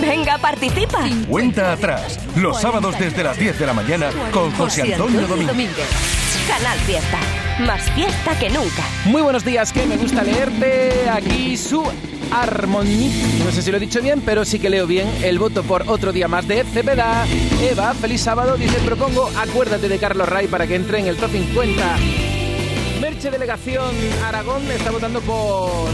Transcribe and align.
Venga, 0.00 0.38
participa. 0.38 1.00
Cuenta 1.28 1.72
atrás, 1.72 2.18
los 2.36 2.60
sábados 2.60 2.98
desde 2.98 3.22
las 3.22 3.38
10 3.38 3.58
de 3.58 3.66
la 3.66 3.72
mañana 3.72 4.10
con 4.32 4.50
José 4.52 4.92
Antonio 4.92 5.26
Domínguez. 5.26 5.86
Canal 6.48 6.78
Fiesta. 6.80 7.18
Más 7.60 7.90
fiesta 7.90 8.38
que 8.38 8.48
nunca. 8.48 8.82
Muy 9.04 9.22
buenos 9.22 9.44
días, 9.44 9.72
que 9.72 9.86
me 9.86 9.96
gusta 9.96 10.22
leerte. 10.22 11.08
Aquí 11.10 11.56
su 11.56 11.84
armonía. 12.32 13.12
No 13.44 13.52
sé 13.52 13.62
si 13.62 13.70
lo 13.70 13.76
he 13.76 13.80
dicho 13.80 14.00
bien, 14.00 14.22
pero 14.24 14.44
sí 14.44 14.58
que 14.58 14.70
leo 14.70 14.86
bien 14.86 15.08
el 15.22 15.38
voto 15.38 15.62
por 15.62 15.84
otro 15.86 16.12
día 16.12 16.28
más 16.28 16.48
de 16.48 16.64
Cepeda. 16.64 17.26
Eva, 17.60 17.94
feliz 17.94 18.22
sábado. 18.22 18.56
Dice, 18.56 18.78
propongo, 18.80 19.30
acuérdate 19.38 19.88
de 19.88 19.98
Carlos 19.98 20.28
Ray 20.28 20.46
para 20.46 20.66
que 20.66 20.76
entre 20.76 20.98
en 21.00 21.08
el 21.08 21.16
top 21.16 21.30
50. 21.30 21.96
Merche 23.00 23.30
Delegación 23.30 23.94
Aragón 24.24 24.62
está 24.70 24.90
votando 24.90 25.20
por 25.20 25.88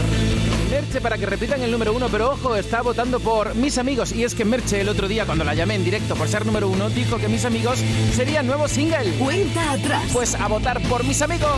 Merche 0.69 1.01
para 1.01 1.17
que 1.17 1.25
repitan 1.25 1.61
el 1.63 1.71
número 1.71 1.93
uno, 1.93 2.09
pero 2.09 2.31
ojo, 2.31 2.55
está 2.55 2.81
votando 2.81 3.19
por 3.19 3.55
Mis 3.55 3.77
Amigos. 3.79 4.11
Y 4.13 4.23
es 4.23 4.35
que 4.35 4.45
Merche 4.45 4.81
el 4.81 4.89
otro 4.89 5.07
día, 5.07 5.25
cuando 5.25 5.43
la 5.43 5.55
llamé 5.55 5.75
en 5.75 5.83
directo 5.83 6.15
por 6.15 6.27
ser 6.27 6.45
número 6.45 6.67
uno, 6.67 6.89
dijo 6.89 7.17
que 7.17 7.27
Mis 7.27 7.43
Amigos 7.43 7.79
sería 8.15 8.43
nuevo 8.43 8.67
single. 8.67 9.11
Cuenta 9.17 9.71
atrás. 9.71 10.03
Pues 10.13 10.35
a 10.35 10.47
votar 10.47 10.79
por 10.83 11.03
Mis 11.03 11.21
Amigos. 11.21 11.57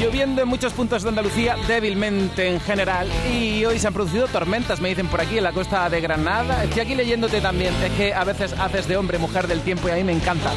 Lloviendo 0.00 0.42
en 0.42 0.48
muchos 0.48 0.72
puntos 0.72 1.02
de 1.02 1.08
Andalucía, 1.08 1.56
débilmente 1.66 2.48
en 2.48 2.60
general, 2.60 3.08
y 3.32 3.64
hoy 3.64 3.80
se 3.80 3.88
han 3.88 3.94
producido 3.94 4.28
tormentas, 4.28 4.80
me 4.80 4.90
dicen 4.90 5.08
por 5.08 5.20
aquí, 5.20 5.38
en 5.38 5.44
la 5.44 5.52
costa 5.52 5.90
de 5.90 6.00
Granada. 6.00 6.62
Estoy 6.62 6.82
aquí 6.82 6.94
leyéndote 6.94 7.40
también, 7.40 7.74
es 7.82 7.92
que 7.92 8.14
a 8.14 8.22
veces 8.22 8.54
haces 8.60 8.86
de 8.86 8.96
hombre, 8.96 9.18
mujer 9.18 9.48
del 9.48 9.60
tiempo 9.60 9.88
y 9.88 9.90
a 9.90 9.96
mí 9.96 10.04
me 10.04 10.12
encanta. 10.12 10.52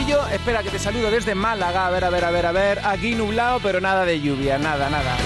Y 0.00 0.10
yo, 0.10 0.26
espera 0.28 0.62
que 0.62 0.70
te 0.70 0.78
saludo 0.78 1.10
desde 1.10 1.34
Málaga, 1.34 1.86
a 1.86 1.90
ver, 1.90 2.04
a 2.04 2.10
ver, 2.10 2.24
a 2.24 2.30
ver, 2.30 2.46
a 2.46 2.52
ver, 2.52 2.80
aquí 2.84 3.14
nublado, 3.14 3.60
pero 3.62 3.82
nada 3.82 4.06
de 4.06 4.20
lluvia, 4.20 4.56
nada, 4.58 4.88
nada. 4.88 5.16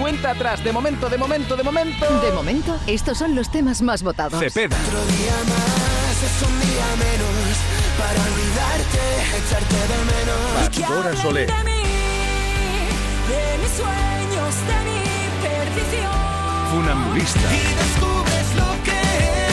Cuenta 0.00 0.30
atrás, 0.30 0.64
de 0.64 0.72
momento, 0.72 1.10
de 1.10 1.18
momento, 1.18 1.56
de 1.56 1.62
momento. 1.62 2.20
De 2.20 2.32
momento, 2.32 2.78
estos 2.86 3.18
son 3.18 3.34
los 3.34 3.50
temas 3.50 3.82
más 3.82 4.02
votados. 4.02 4.40
Cepeda. 4.40 4.76
Otro 4.86 5.04
día 5.04 5.36
más 5.44 6.22
es 6.22 6.42
un 6.48 6.60
día 6.60 6.86
menos 6.96 7.56
para 7.98 8.18
olvidarte, 8.24 9.02
echarte 9.36 9.76
de 9.76 9.98
menos. 10.08 10.40
Pastora 10.68 11.16
Soler. 11.22 11.46
de 11.48 11.64
mí, 11.64 11.82
de 13.28 13.58
mis 13.58 13.72
sueños, 13.76 14.54
de 14.70 14.78
mi 14.88 15.00
perdición. 15.42 16.12
Funambulista. 16.70 17.40
Y 17.52 17.74
descubres 17.74 18.46
lo 18.56 18.70
que 18.84 19.49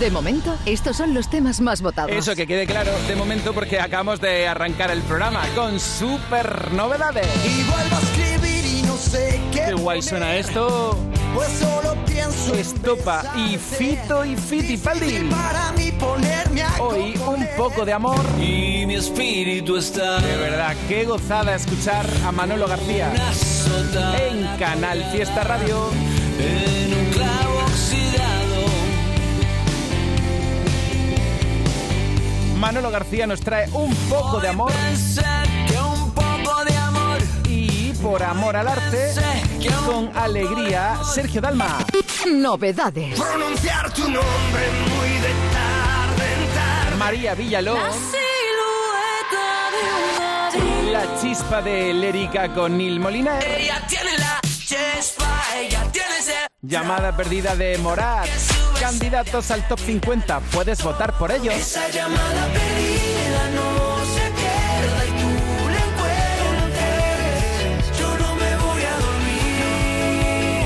De 0.00 0.10
momento, 0.10 0.56
estos 0.64 0.96
son 0.96 1.12
los 1.12 1.28
temas 1.28 1.60
más 1.60 1.82
votados. 1.82 2.10
Eso 2.10 2.34
que 2.34 2.46
quede 2.46 2.66
claro 2.66 2.90
de 3.06 3.14
momento 3.16 3.52
porque 3.52 3.78
acabamos 3.78 4.18
de 4.18 4.48
arrancar 4.48 4.90
el 4.90 5.02
programa 5.02 5.42
con 5.54 5.78
super 5.78 6.72
novedades. 6.72 7.26
Y 7.44 7.64
vuelvo 7.64 7.96
a 7.96 8.00
escribir 8.00 8.64
y 8.64 8.82
no 8.84 8.96
sé 8.96 9.38
qué. 9.52 9.64
Qué 9.66 9.74
guay 9.74 10.00
suena 10.00 10.36
esto. 10.36 10.98
Pues 11.34 11.48
solo 11.50 12.02
pienso 12.06 12.54
en 12.54 12.60
Estopa 12.60 13.24
y. 13.36 13.58
Fito 13.58 14.24
y 14.24 14.36
Fitipaldi. 14.36 15.28
Para 15.28 15.70
mí 15.72 15.92
ponerme 15.92 16.62
a 16.62 16.82
Hoy 16.82 17.20
un 17.26 17.46
poco 17.58 17.84
de 17.84 17.92
amor. 17.92 18.24
Y 18.40 18.86
mi 18.86 18.94
espíritu 18.94 19.76
está 19.76 20.18
De 20.22 20.36
verdad, 20.38 20.74
qué 20.88 21.04
gozada 21.04 21.54
escuchar 21.54 22.06
a 22.24 22.32
Manolo 22.32 22.66
García 22.66 23.12
en 24.18 24.46
Canal 24.58 25.04
Fiesta 25.12 25.44
Radio. 25.44 25.90
en 26.38 26.79
Manolo 32.60 32.90
García 32.90 33.26
nos 33.26 33.40
trae 33.40 33.70
un 33.72 33.94
poco 34.10 34.38
de 34.38 34.48
amor. 34.48 34.70
y 37.48 37.92
por 37.94 38.22
amor 38.22 38.54
al 38.54 38.68
arte, 38.68 39.14
con 39.86 40.14
alegría, 40.14 41.00
Sergio 41.02 41.40
Dalma. 41.40 41.78
Novedades. 42.30 43.18
Pronunciar 43.18 43.90
tu 43.94 44.02
nombre 44.02 44.68
muy 44.94 45.08
de 45.08 45.32
tarde 45.54 46.34
en 46.34 46.54
tarde. 46.54 46.96
María 46.98 47.34
una 47.72 47.90
la 50.92 51.20
chispa 51.20 51.62
de 51.62 51.94
Lérica 51.94 52.52
con 52.52 52.76
Nil 52.76 53.00
Moliner, 53.00 53.42
Ella 53.42 53.80
tiene 53.88 54.18
la 54.18 54.40
chispa, 54.42 55.42
ella 55.56 55.84
tiene 55.92 56.18
ese... 56.18 56.34
llamada 56.60 57.16
perdida 57.16 57.54
de 57.54 57.78
Morat, 57.78 58.28
candidatos 58.80 59.50
al 59.50 59.66
top 59.68 59.78
50, 59.78 60.40
puedes 60.52 60.82
votar 60.82 61.12
por 61.18 61.30
ellos. 61.30 61.54
Esa 61.54 61.88
llamada 61.90 62.46
perdida 62.46 63.50
no 63.54 64.04
se 64.06 64.30
pierda 64.40 65.04
y 65.04 65.10
tú 65.20 65.28
la 65.68 65.80
encuentres. 65.90 67.18
Yo 67.98 68.08
no 68.18 68.34
me 68.36 68.56
voy 68.56 68.82
a 68.82 68.96
dormir 69.06 70.64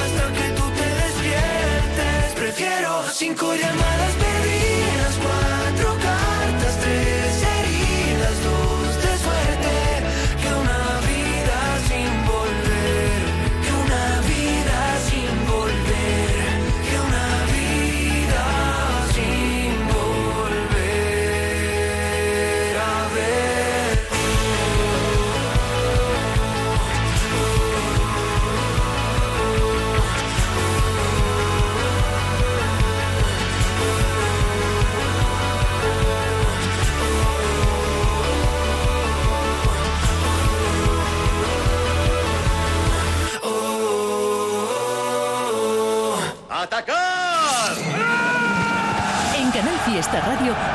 hasta 0.00 0.24
que 0.36 0.46
tú 0.50 0.64
te 0.70 0.86
despiertes. 1.02 2.34
Prefiero 2.34 2.90
cinco 3.12 3.54
llamadas 3.54 4.12
perdidas, 4.12 4.25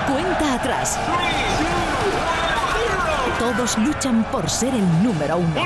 Cuenta 0.08 0.56
atrás. 0.56 1.00
Todos 3.40 3.78
luchan 3.78 4.24
por 4.26 4.50
ser 4.50 4.74
el 4.74 5.04
número 5.04 5.38
uno. 5.38 5.62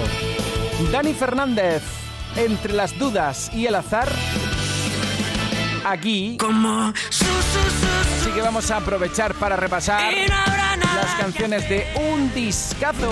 Dani 0.91 1.15
Fernández, 1.15 1.85
entre 2.35 2.73
las 2.73 2.99
dudas 2.99 3.53
y 3.55 3.67
el 3.67 3.77
azar, 3.77 4.09
aquí. 5.85 6.37
Como 6.39 6.93
su, 7.09 7.25
su, 7.25 7.31
su, 7.31 8.25
sí 8.25 8.31
que 8.35 8.41
vamos 8.41 8.71
a 8.71 8.79
aprovechar 8.79 9.35
para 9.35 9.57
repasar 9.57 10.13
las 10.97 11.15
canciones 11.19 11.69
de 11.69 11.87
un 12.13 12.33
discazo. 12.35 13.11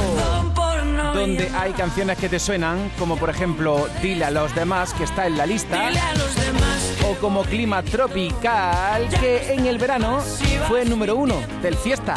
Donde 1.14 1.50
hay 1.56 1.72
canciones 1.72 2.18
que 2.18 2.28
te 2.28 2.38
suenan, 2.38 2.90
como 2.98 3.16
por 3.16 3.30
ejemplo 3.30 3.88
Dile 4.02 4.26
a 4.26 4.30
los 4.30 4.54
demás, 4.54 4.92
que 4.94 5.04
está 5.04 5.26
en 5.26 5.36
la 5.38 5.46
lista, 5.46 5.88
Dile 5.88 6.00
a 6.00 6.14
los 6.14 6.34
demás 6.34 6.78
o 7.08 7.14
como 7.14 7.42
Clima 7.44 7.82
Tropical, 7.82 9.08
que 9.20 9.52
en 9.52 9.66
el 9.66 9.78
verano 9.78 10.20
fue 10.68 10.84
número 10.84 11.16
uno 11.16 11.36
del 11.62 11.76
fiesta. 11.76 12.14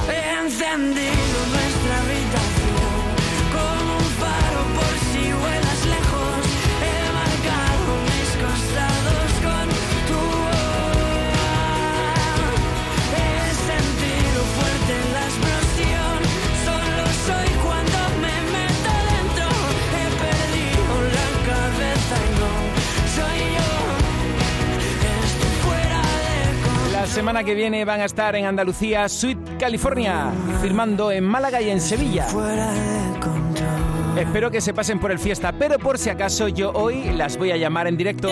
Semana 27.12 27.44
que 27.44 27.56
viene 27.56 27.84
van 27.84 28.00
a 28.00 28.06
estar 28.06 28.38
en 28.38 28.46
Andalucía, 28.46 29.10
Sweet 29.10 29.58
California, 29.60 30.32
firmando 30.62 31.12
en 31.12 31.26
Málaga 31.26 31.62
y 31.62 31.70
en 31.70 31.82
Sevilla. 31.82 32.24
Fuera 32.24 32.72
de 32.72 33.20
control. 33.20 34.18
Espero 34.18 34.50
que 34.50 34.62
se 34.62 34.74
pasen 34.74 34.98
por 34.98 35.12
el 35.12 35.20
fiesta, 35.20 35.52
pero 35.52 35.78
por 35.78 35.98
si 35.98 36.10
acaso 36.10 36.48
yo 36.48 36.72
hoy 36.72 37.12
las 37.12 37.38
voy 37.38 37.52
a 37.52 37.58
llamar 37.58 37.88
en 37.88 37.98
directo. 37.98 38.30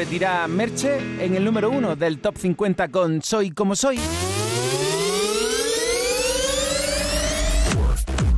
Repetirá 0.00 0.48
Merche 0.48 0.96
en 1.22 1.36
el 1.36 1.44
número 1.44 1.68
uno 1.68 1.94
del 1.94 2.20
top 2.20 2.38
50 2.38 2.88
con 2.88 3.20
Soy 3.20 3.50
como 3.50 3.76
soy. 3.76 4.00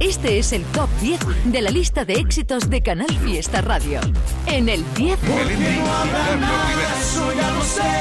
Este 0.00 0.41
es 0.41 0.53
el 0.53 0.64
top 0.64 0.88
10 1.00 1.20
de 1.53 1.62
la 1.62 1.70
lista 1.70 2.05
de 2.05 2.14
éxitos 2.14 2.69
de 2.69 2.82
Canal 2.82 3.17
Fiesta 3.19 3.61
Radio. 3.61 4.00
En 4.49 4.69
el 4.69 4.85
10, 4.94 5.23
Melendi 5.23 5.64
y 5.64 5.79
Carlos 5.79 6.67
Rivera. 6.67 6.99
Eso 7.00 7.32
ya 7.32 7.50
lo 7.53 7.62
sé, 7.62 7.93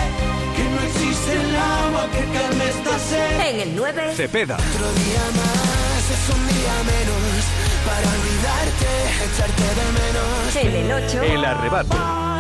que 0.56 0.64
no 0.64 0.82
existe 0.82 1.34
el 1.34 1.56
agua 1.56 2.10
que 2.10 2.40
calme 2.40 2.68
esta 2.68 2.98
sed. 2.98 3.42
en 3.48 3.60
el 3.60 3.76
9, 3.76 4.14
Cepeda. 4.16 4.56
Otro 4.56 4.92
día 4.94 5.24
más 5.38 6.10
es 6.10 6.36
un 6.36 6.48
día 6.48 6.76
menos 6.90 7.46
para 7.86 8.08
olvidarte, 8.10 8.90
echarte 9.24 9.62
de 9.62 9.86
menos. 10.02 10.56
en 10.56 10.86
el 10.86 11.04
8, 11.06 11.22
El 11.22 11.46
arrebato. 11.46 12.31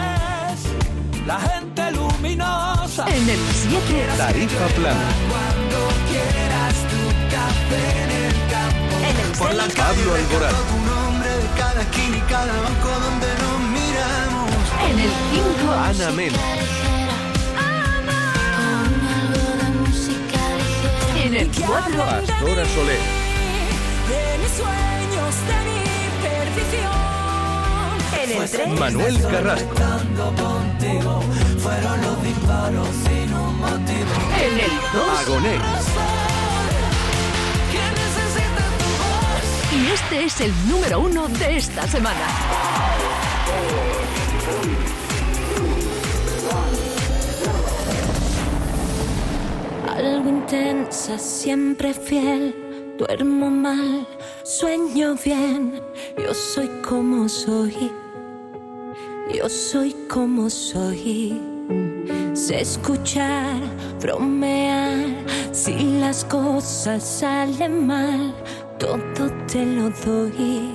La 1.27 1.39
gente 1.39 1.91
luminosa. 1.91 3.05
en 3.07 3.29
el 3.29 3.39
7, 3.53 4.07
Tarifa 4.17 4.67
plana. 4.75 4.99
Cuando 5.29 5.79
quieras 6.09 6.75
tu 6.91 7.01
café 7.35 7.83
en 8.03 8.11
el 8.25 8.33
campo. 8.49 8.95
en 9.09 9.15
el 9.17 9.31
6, 9.35 9.75
Pablo 9.77 10.15
Alborán. 10.15 10.55
Tu 10.71 10.77
nombre 10.91 11.29
de 11.29 11.47
cada 11.57 11.81
esquina 11.81 12.17
y 12.17 12.21
cada 12.21 12.53
banco 12.61 12.89
donde 13.05 13.29
nos 13.41 13.59
miramos. 13.69 14.49
en 14.89 14.99
el 14.99 15.11
5, 15.31 15.71
Ana 15.71 16.11
Mel. 16.11 16.33
en 21.23 21.33
el 21.35 21.51
4, 21.51 21.97
Pastora 21.97 22.65
Soler. 22.65 23.20
Perdición. 28.37 28.61
en 28.61 28.69
el 28.71 28.77
3, 28.77 28.79
Manuel 28.79 29.21
Carrasco. 29.23 29.75
en 34.37 34.59
el 34.59 34.71
2 34.93 35.19
Agonés. 35.19 35.61
y 39.73 39.91
este 39.93 40.25
es 40.25 40.41
el 40.41 40.51
número 40.69 40.99
1 40.99 41.27
de 41.29 41.57
esta 41.57 41.87
semana. 41.87 42.19
Algo 49.87 50.29
intensa, 50.29 51.17
siempre 51.17 51.93
fiel. 51.93 52.55
Duermo 52.97 53.49
mal, 53.49 54.05
sueño 54.43 55.15
bien. 55.23 55.81
Yo 56.17 56.33
soy 56.33 56.67
como 56.87 57.27
soy. 57.29 57.91
Yo 59.33 59.47
soy 59.47 59.95
como 60.09 60.49
soy. 60.49 61.39
Sé 62.33 62.61
escuchar, 62.61 63.61
bromear. 64.01 64.97
Si 65.51 65.99
las 65.99 66.25
cosas 66.25 67.01
salen 67.03 67.87
mal, 67.87 68.33
todo 68.77 69.31
te 69.47 69.65
lo 69.65 69.89
doy. 69.89 70.71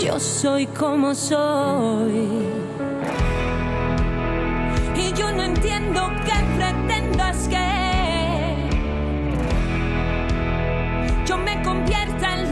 Yo 0.00 0.18
soy 0.18 0.66
como 0.66 1.14
soy. 1.14 2.28
Y 4.96 5.12
yo 5.12 5.30
no 5.30 5.44
entiendo 5.44 6.10
qué 6.24 6.34
pretendas 6.56 7.48
que 7.48 7.68
yo 11.24 11.38
me 11.38 11.62
convierta 11.62 12.34
en 12.34 12.47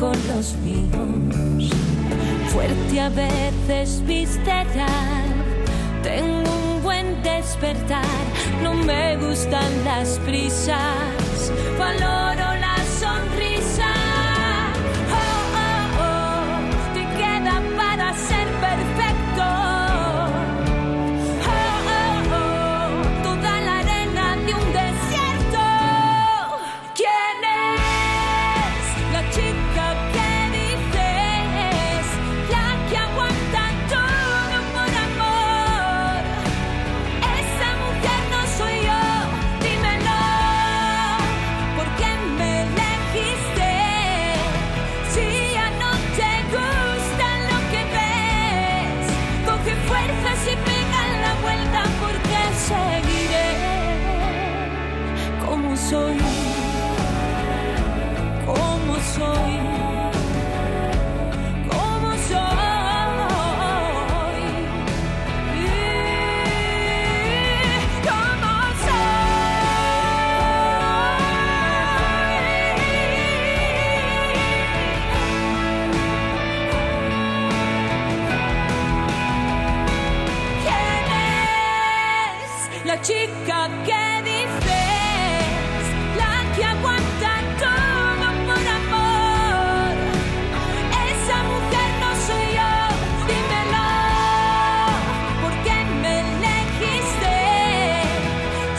con 0.00 0.16
los 0.34 0.56
míos. 0.64 1.70
Fuerte 2.48 3.00
a 3.00 3.10
veces 3.10 4.02
visceral. 4.06 5.28
Tengo 6.02 6.50
un 6.74 6.82
buen 6.82 7.22
despertar, 7.22 8.02
no 8.62 8.72
me 8.72 9.18
gustan 9.18 9.84
las 9.84 10.18
prisas, 10.20 11.52
valoro 11.78 12.29
la 82.90 83.00
chica 83.02 83.68
que 83.86 84.04
dices? 84.30 85.82
La 86.20 86.34
que 86.56 86.64
aguanta 86.64 87.32
todo 87.64 88.26
por 88.46 88.64
amor. 88.78 89.94
Esa 91.10 91.38
mujer 91.52 91.88
no 92.02 92.10
soy 92.26 92.46
yo, 92.58 92.72
dímelo. 93.28 93.90
¿Por 95.42 95.54
qué 95.66 95.76
me 96.02 96.12
elegiste? 96.24 97.36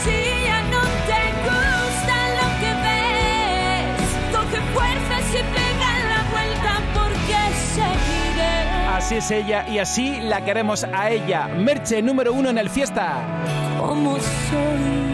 Si 0.04 0.16
ya 0.48 0.60
no 0.74 0.82
te 1.08 1.22
gusta 1.46 2.16
lo 2.38 2.46
que 2.60 2.70
ves, 2.84 3.96
coge 4.34 4.60
fuerzas 4.74 5.24
y 5.30 5.42
pega 5.56 5.90
la 6.12 6.20
vuelta 6.34 6.72
porque 6.96 7.38
seguiré 7.76 8.54
Así 8.94 9.14
es 9.16 9.30
ella 9.30 9.66
y 9.66 9.78
así 9.78 10.20
la 10.20 10.44
queremos 10.44 10.84
a 10.84 11.08
ella. 11.08 11.48
Merche 11.48 12.02
número 12.02 12.34
uno 12.34 12.50
en 12.50 12.58
el 12.58 12.68
fiesta. 12.68 13.61
Como 13.92 14.16
soy. 14.16 15.12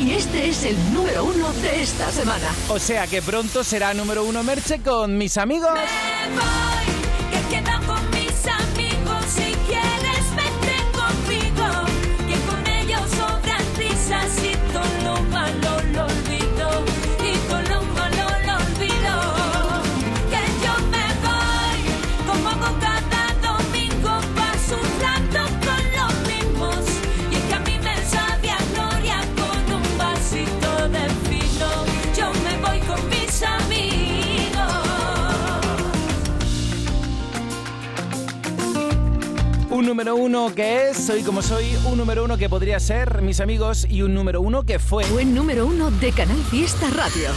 Y 0.00 0.12
este 0.12 0.48
es 0.48 0.64
el 0.64 0.94
número 0.94 1.24
1 1.24 1.52
de 1.54 1.82
esta 1.82 2.08
semana. 2.12 2.54
O 2.68 2.78
sea 2.78 3.08
que 3.08 3.20
pronto 3.20 3.64
será 3.64 3.94
número 3.94 4.22
uno 4.22 4.44
Merche 4.44 4.80
con 4.80 5.18
mis 5.18 5.36
amigos. 5.38 5.72
Me 5.72 6.57
número 39.98 40.14
uno 40.14 40.54
que 40.54 40.90
es, 40.90 40.96
soy 40.96 41.24
como 41.24 41.42
soy, 41.42 41.76
un 41.84 41.98
número 41.98 42.22
uno 42.22 42.38
que 42.38 42.48
podría 42.48 42.78
ser, 42.78 43.20
mis 43.20 43.40
amigos, 43.40 43.84
y 43.90 44.02
un 44.02 44.14
número 44.14 44.40
uno 44.40 44.62
que 44.62 44.78
fue. 44.78 45.04
Buen 45.06 45.34
número 45.34 45.66
uno 45.66 45.90
de 45.90 46.12
Canal 46.12 46.36
Fiesta 46.36 46.88
Radio. 46.90 47.30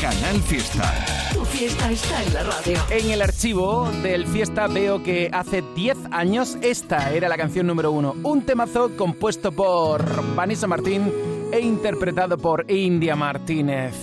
Canal 0.00 0.42
Fiesta. 0.42 0.92
Tu 1.32 1.44
fiesta 1.44 1.88
está 1.88 2.24
en 2.24 2.34
la 2.34 2.42
radio. 2.42 2.78
En 2.90 3.10
el 3.12 3.22
archivo 3.22 3.88
del 4.02 4.26
Fiesta 4.26 4.66
veo 4.66 5.04
que 5.04 5.30
hace 5.32 5.62
10 5.76 5.98
años 6.10 6.58
esta 6.62 7.12
era 7.12 7.28
la 7.28 7.36
canción 7.36 7.68
número 7.68 7.92
uno. 7.92 8.16
Un 8.24 8.42
temazo 8.42 8.96
compuesto 8.96 9.52
por 9.52 10.02
Vanessa 10.34 10.66
Martín 10.66 11.12
e 11.52 11.60
interpretado 11.60 12.36
por 12.38 12.68
India 12.68 13.14
Martínez. 13.14 13.94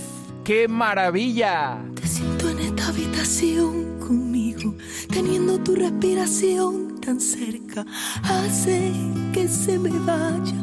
¡Qué 0.44 0.66
maravilla! 0.66 1.76
Te 1.94 2.08
siento 2.08 2.48
en 2.48 2.58
esta 2.58 2.88
habitación 2.88 3.98
conmigo, 3.98 4.74
teniendo 5.12 5.58
tu 5.58 5.74
respiración 5.74 6.85
tan 7.06 7.20
cerca, 7.20 7.86
hace 8.24 8.90
que 9.32 9.46
se 9.46 9.78
me 9.78 9.90
vaya 9.90 10.58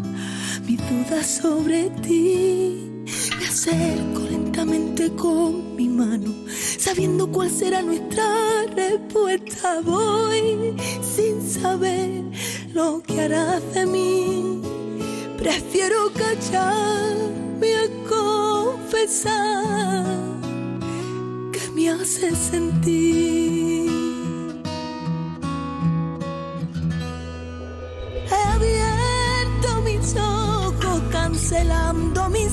mi 0.68 0.76
duda 0.76 1.24
sobre 1.24 1.90
ti. 2.02 3.06
Me 3.40 3.46
acerco 3.46 4.24
lentamente 4.30 5.10
con 5.16 5.74
mi 5.78 5.88
mano, 5.88 6.34
sabiendo 6.78 7.32
cuál 7.32 7.50
será 7.50 7.82
nuestra 7.82 8.26
respuesta. 8.76 9.80
Voy 9.86 10.76
sin 11.02 11.42
saber 11.42 12.26
lo 12.74 13.02
que 13.04 13.22
harás 13.22 13.64
de 13.74 13.86
mí. 13.86 14.62
Prefiero 15.38 16.12
callarme 16.12 17.74
a 17.84 17.88
confesar 18.76 20.06
que 21.54 21.70
me 21.74 21.90
hace 21.90 22.36
sentir. 22.36 23.93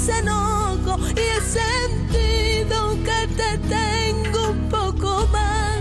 Mis 0.01 0.09
enojos 0.09 1.13
y 1.15 1.21
he 1.21 1.41
sentido 1.41 2.91
que 3.05 3.27
te 3.37 3.59
tengo 3.69 4.51
un 4.51 4.69
poco 4.69 5.27
más. 5.33 5.79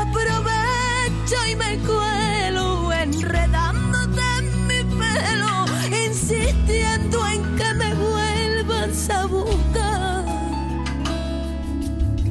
Aprovecho 0.00 1.36
y 1.50 1.56
me 1.56 1.78
cuelo 1.78 2.92
enredándote 2.92 4.20
en 4.38 4.66
mi 4.66 4.82
pelo, 4.98 5.66
insistiendo 6.06 7.26
en 7.26 7.56
que 7.56 7.74
me 7.74 7.94
vuelvas 7.94 9.10
a 9.10 9.26
buscar. 9.26 10.24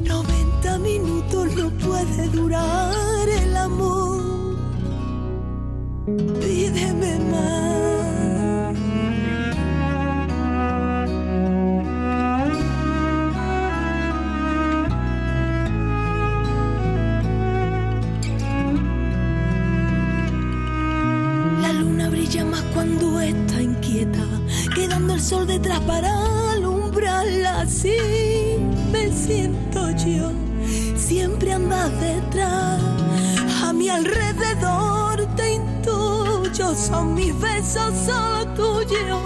90 0.04 0.78
minutos 0.78 1.54
no 1.54 1.70
puede 1.70 2.28
durar 2.28 3.28
el 3.28 3.56
amor. 3.56 4.56
Pídeme 6.40 7.18
más. 7.30 7.99
Sol 25.20 25.46
detrás 25.46 25.80
para 25.80 26.10
alumbrarla. 26.52 27.60
Así 27.60 28.56
me 28.90 29.12
siento 29.12 29.90
yo, 29.90 30.32
siempre 30.96 31.52
andas 31.52 31.90
detrás. 32.00 32.80
A 33.62 33.72
mi 33.72 33.88
alrededor 33.88 35.26
te 35.36 35.54
intuyo, 35.54 36.74
son 36.74 37.14
mis 37.14 37.38
besos 37.38 37.94
solo 38.06 38.46
tuyos, 38.54 39.20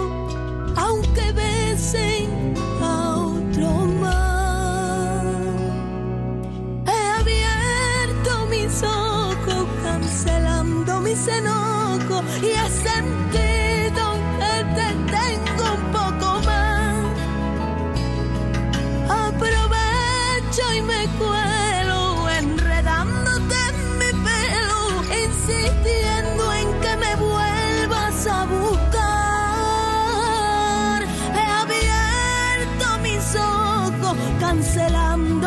aunque 0.75 1.31
besen 1.31 2.53
a 2.81 3.17
otro 3.17 3.69
más. 4.01 5.23
He 6.87 7.19
abierto 7.19 8.45
mis 8.49 8.83
ojos, 8.83 9.65
cancelando 9.83 10.99
mis 10.99 11.27
enojos 11.27 12.23
y 12.41 12.47
he 12.47 12.69
sentido 12.69 13.44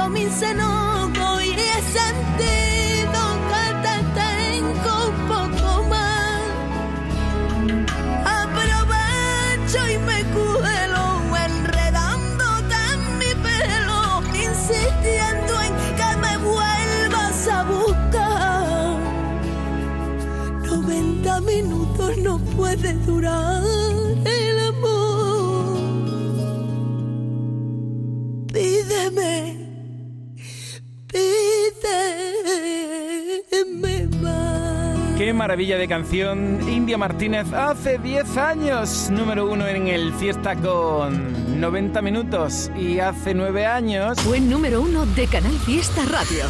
cancelando 0.08 0.10
mis 0.10 0.42
enojos 0.42 1.44
y 1.44 1.52
he 1.52 1.82
sentido 1.82 3.20
que 3.50 3.64
te 3.84 3.96
tengo 4.20 4.92
un 5.08 5.18
poco 5.28 5.68
más. 5.88 6.42
Aprovecho 8.24 9.80
y 9.88 9.98
me 9.98 10.24
cuelo, 10.32 11.04
enredándote 11.46 12.76
en 12.92 13.18
mi 13.18 13.32
pelo, 13.42 14.22
insistiendo 14.34 15.52
en 15.62 15.72
que 15.96 16.10
me 16.20 16.36
vuelvas 16.38 17.48
a 17.48 17.64
buscar. 17.64 18.96
90 20.64 21.40
minutos 21.42 22.16
no 22.18 22.38
puede 22.38 22.92
durar 23.06 23.57
maravilla 35.48 35.78
de 35.78 35.88
canción! 35.88 36.60
India 36.68 36.98
Martínez 36.98 37.50
hace 37.54 37.96
10 37.96 38.36
años, 38.36 39.08
número 39.10 39.50
uno 39.50 39.66
en 39.66 39.88
el 39.88 40.12
Fiesta 40.12 40.54
con 40.54 41.58
90 41.58 42.02
minutos. 42.02 42.70
Y 42.76 42.98
hace 42.98 43.32
9 43.32 43.64
años... 43.64 44.22
Buen 44.26 44.50
número 44.50 44.82
uno 44.82 45.06
de 45.06 45.26
Canal 45.26 45.58
Fiesta 45.60 46.04
Radio. 46.04 46.44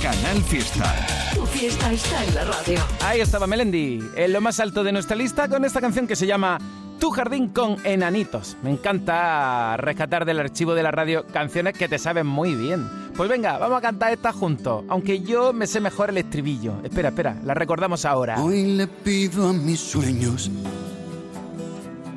Canal 0.00 0.40
Fiesta. 0.42 0.94
Tu 1.34 1.44
fiesta 1.46 1.92
está 1.92 2.24
en 2.24 2.34
la 2.36 2.44
radio. 2.44 2.78
Ahí 3.02 3.20
estaba 3.20 3.48
Melendi, 3.48 4.00
en 4.14 4.32
lo 4.32 4.40
más 4.40 4.60
alto 4.60 4.84
de 4.84 4.92
nuestra 4.92 5.16
lista 5.16 5.48
con 5.48 5.64
esta 5.64 5.80
canción 5.80 6.06
que 6.06 6.14
se 6.14 6.28
llama 6.28 6.60
Tu 7.00 7.10
jardín 7.10 7.48
con 7.48 7.78
enanitos. 7.82 8.56
Me 8.62 8.70
encanta 8.70 9.76
rescatar 9.76 10.24
del 10.24 10.38
archivo 10.38 10.76
de 10.76 10.84
la 10.84 10.92
radio 10.92 11.26
canciones 11.32 11.76
que 11.76 11.88
te 11.88 11.98
saben 11.98 12.28
muy 12.28 12.54
bien. 12.54 13.03
Pues 13.16 13.30
venga, 13.30 13.58
vamos 13.58 13.78
a 13.78 13.80
cantar 13.80 14.12
esta 14.12 14.32
juntos, 14.32 14.84
aunque 14.88 15.20
yo 15.20 15.52
me 15.52 15.68
sé 15.68 15.80
mejor 15.80 16.10
el 16.10 16.18
estribillo. 16.18 16.80
Espera, 16.82 17.10
espera, 17.10 17.36
la 17.44 17.54
recordamos 17.54 18.04
ahora. 18.04 18.42
Hoy 18.42 18.74
le 18.74 18.88
pido 18.88 19.50
a 19.50 19.52
mis 19.52 19.78
sueños 19.78 20.50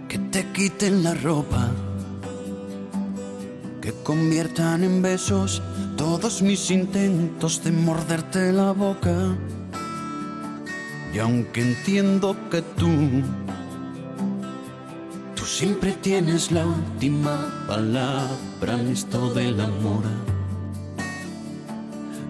que 0.10 0.18
te 0.18 0.52
quiten 0.54 1.04
la 1.04 1.14
ropa, 1.14 1.70
que 3.80 3.94
conviertan 4.02 4.84
en 4.84 5.04
besos 5.04 5.62
todos 5.98 6.42
mis 6.42 6.72
intentos 6.72 7.64
de 7.64 7.72
morderte 7.74 8.52
la 8.52 8.72
boca. 8.72 9.38
Y 11.14 11.20
aunque 11.20 11.62
entiendo 11.62 12.36
que 12.50 12.64
tú, 12.64 12.90
tú 15.36 15.46
siempre 15.46 15.92
tienes 15.92 16.52
la 16.52 16.66
última 16.66 17.66
palabra 17.68 18.80
en 18.80 18.88
esto 18.88 19.32
del 19.32 19.62
amor. 19.62 20.37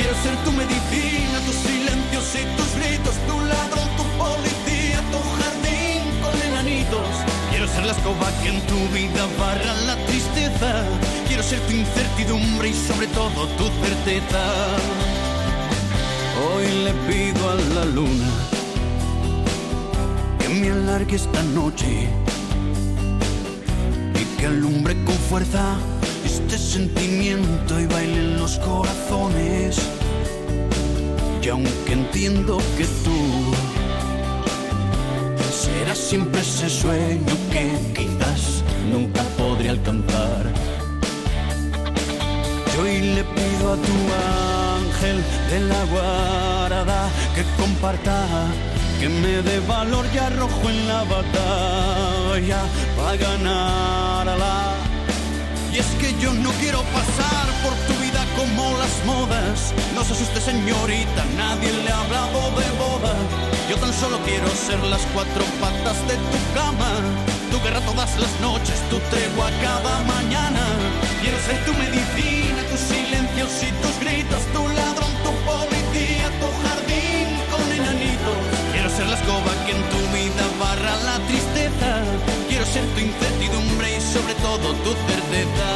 Quiero 0.00 0.14
ser 0.22 0.34
tu 0.44 0.52
medicina, 0.52 1.36
tus 1.44 1.56
silencios 1.56 2.24
y 2.34 2.56
tus 2.56 2.70
gritos, 2.80 3.14
tu 3.28 3.38
ladrón, 3.52 3.86
tu 3.98 4.04
policía, 4.16 5.02
tu 5.12 5.20
jardín 5.36 6.00
con 6.22 6.32
enanitos. 6.48 7.10
Quiero 7.50 7.68
ser 7.68 7.84
la 7.84 7.92
escoba 7.92 8.32
que 8.42 8.48
en 8.48 8.60
tu 8.62 8.78
vida 8.94 9.28
barra 9.38 9.74
la 9.84 9.96
tristeza. 10.06 10.84
Quiero 11.28 11.42
ser 11.42 11.60
tu 11.66 11.72
incertidumbre 11.74 12.70
y 12.70 12.72
sobre 12.72 13.08
todo 13.08 13.46
tu 13.58 13.64
certeza. 13.84 14.42
Hoy 16.48 16.64
le 16.84 16.92
pido 17.06 17.50
a 17.50 17.54
la 17.74 17.84
luna 17.84 18.30
me 20.54 20.70
alargue 20.70 21.16
esta 21.16 21.42
noche 21.54 22.08
y 24.14 24.36
que 24.36 24.46
alumbre 24.46 24.96
con 25.04 25.14
fuerza 25.14 25.76
este 26.24 26.58
sentimiento 26.58 27.80
y 27.80 27.86
baile 27.86 28.18
en 28.18 28.36
los 28.38 28.58
corazones. 28.58 29.78
Y 31.42 31.48
aunque 31.48 31.92
entiendo 31.92 32.58
que 32.76 32.84
tú 33.04 33.16
serás 35.50 35.98
siempre 35.98 36.40
ese 36.40 36.68
sueño 36.68 37.34
que 37.50 37.70
quizás 37.94 38.62
nunca 38.90 39.22
podré 39.36 39.70
alcanzar. 39.70 40.44
Yo 42.74 42.82
hoy 42.82 43.00
le 43.00 43.24
pido 43.24 43.72
a 43.72 43.76
tu 43.76 43.96
ángel 44.76 45.22
de 45.50 45.60
la 45.60 45.84
guarda 45.84 47.08
que 47.34 47.42
comparta, 47.60 48.26
que 49.00 49.08
me 49.08 49.42
dé 49.42 49.60
valor 49.60 50.06
y 50.14 50.18
arrojo 50.18 50.68
en 50.68 50.88
la 50.88 51.02
batalla 51.04 52.60
para. 52.96 53.10
Y 53.16 53.22
es 53.22 54.78
que 54.78 54.79
yo 56.20 56.32
no 56.34 56.50
quiero 56.60 56.82
pasar 56.92 57.46
por 57.64 57.72
tu 57.88 57.94
vida 58.00 58.24
como 58.36 58.76
las 58.78 58.94
modas. 59.06 59.72
No 59.94 60.04
se 60.04 60.12
asuste 60.12 60.40
señorita, 60.40 61.24
nadie 61.36 61.72
le 61.72 61.90
ha 61.90 62.00
hablado 62.00 62.40
de 62.60 62.68
boda. 62.78 63.14
Yo 63.68 63.76
tan 63.76 63.92
solo 63.92 64.18
quiero 64.24 64.46
ser 64.48 64.78
las 64.84 65.00
cuatro 65.14 65.44
patas 65.60 65.96
de 66.08 66.16
tu 66.30 66.38
cama. 66.54 66.92
Tu 67.50 67.60
guerra 67.62 67.80
todas 67.80 68.18
las 68.20 68.32
noches, 68.40 68.78
tu 68.90 68.98
tregua 69.10 69.50
cada 69.62 70.00
mañana. 70.04 70.60
Quiero 71.22 71.38
ser 71.40 71.58
tu 71.64 71.72
medicina, 71.74 72.60
tus 72.70 72.80
silencios 72.80 73.50
y 73.62 73.70
tus 73.82 73.98
gritos, 74.00 74.42
tu 74.52 74.68
escoba 79.20 79.52
que 79.66 79.72
en 79.72 79.82
tu 79.92 80.00
vida 80.16 80.44
barra 80.58 80.96
la 81.08 81.18
tristeza. 81.26 81.90
Quiero 82.48 82.64
ser 82.64 82.84
tu 82.94 83.00
incertidumbre 83.00 83.96
y 83.96 84.00
sobre 84.00 84.34
todo 84.34 84.72
tu 84.84 84.90
certeza. 85.08 85.70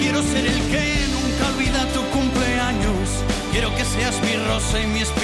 Quiero 0.00 0.22
ser 0.32 0.46
el 0.46 0.60
que 0.70 0.84
nunca 1.14 1.42
olvida 1.52 1.80
tu 1.92 2.00
cumpleaños. 2.16 3.08
Quiero 3.50 3.74
que 3.74 3.84
seas 3.84 4.14
mi 4.22 4.36
rosa 4.46 4.80
y 4.80 4.86
mi 4.86 5.00
espina 5.00 5.23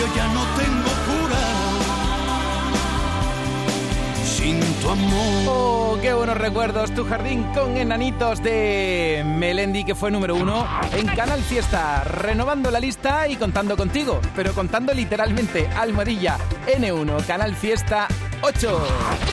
Yo 0.00 0.06
ya 0.16 0.26
no 0.28 0.42
tengo 0.56 0.90
cura 1.08 1.44
sin 4.24 4.58
tu 4.80 4.88
amor. 4.88 5.44
Oh, 5.46 5.98
qué 6.00 6.14
buenos 6.14 6.38
recuerdos. 6.38 6.90
Tu 6.94 7.04
jardín 7.04 7.42
con 7.54 7.76
enanitos 7.76 8.42
de 8.42 9.22
Melendi, 9.26 9.84
que 9.84 9.94
fue 9.94 10.10
número 10.10 10.36
uno 10.36 10.66
en 10.92 11.06
Canal 11.08 11.42
Fiesta. 11.42 12.02
Renovando 12.04 12.70
la 12.70 12.80
lista 12.80 13.28
y 13.28 13.36
contando 13.36 13.76
contigo, 13.76 14.20
pero 14.34 14.54
contando 14.54 14.94
literalmente. 14.94 15.68
Almohadilla 15.68 16.38
N1, 16.66 17.26
Canal 17.26 17.54
Fiesta 17.54 18.08
8. 18.40 19.29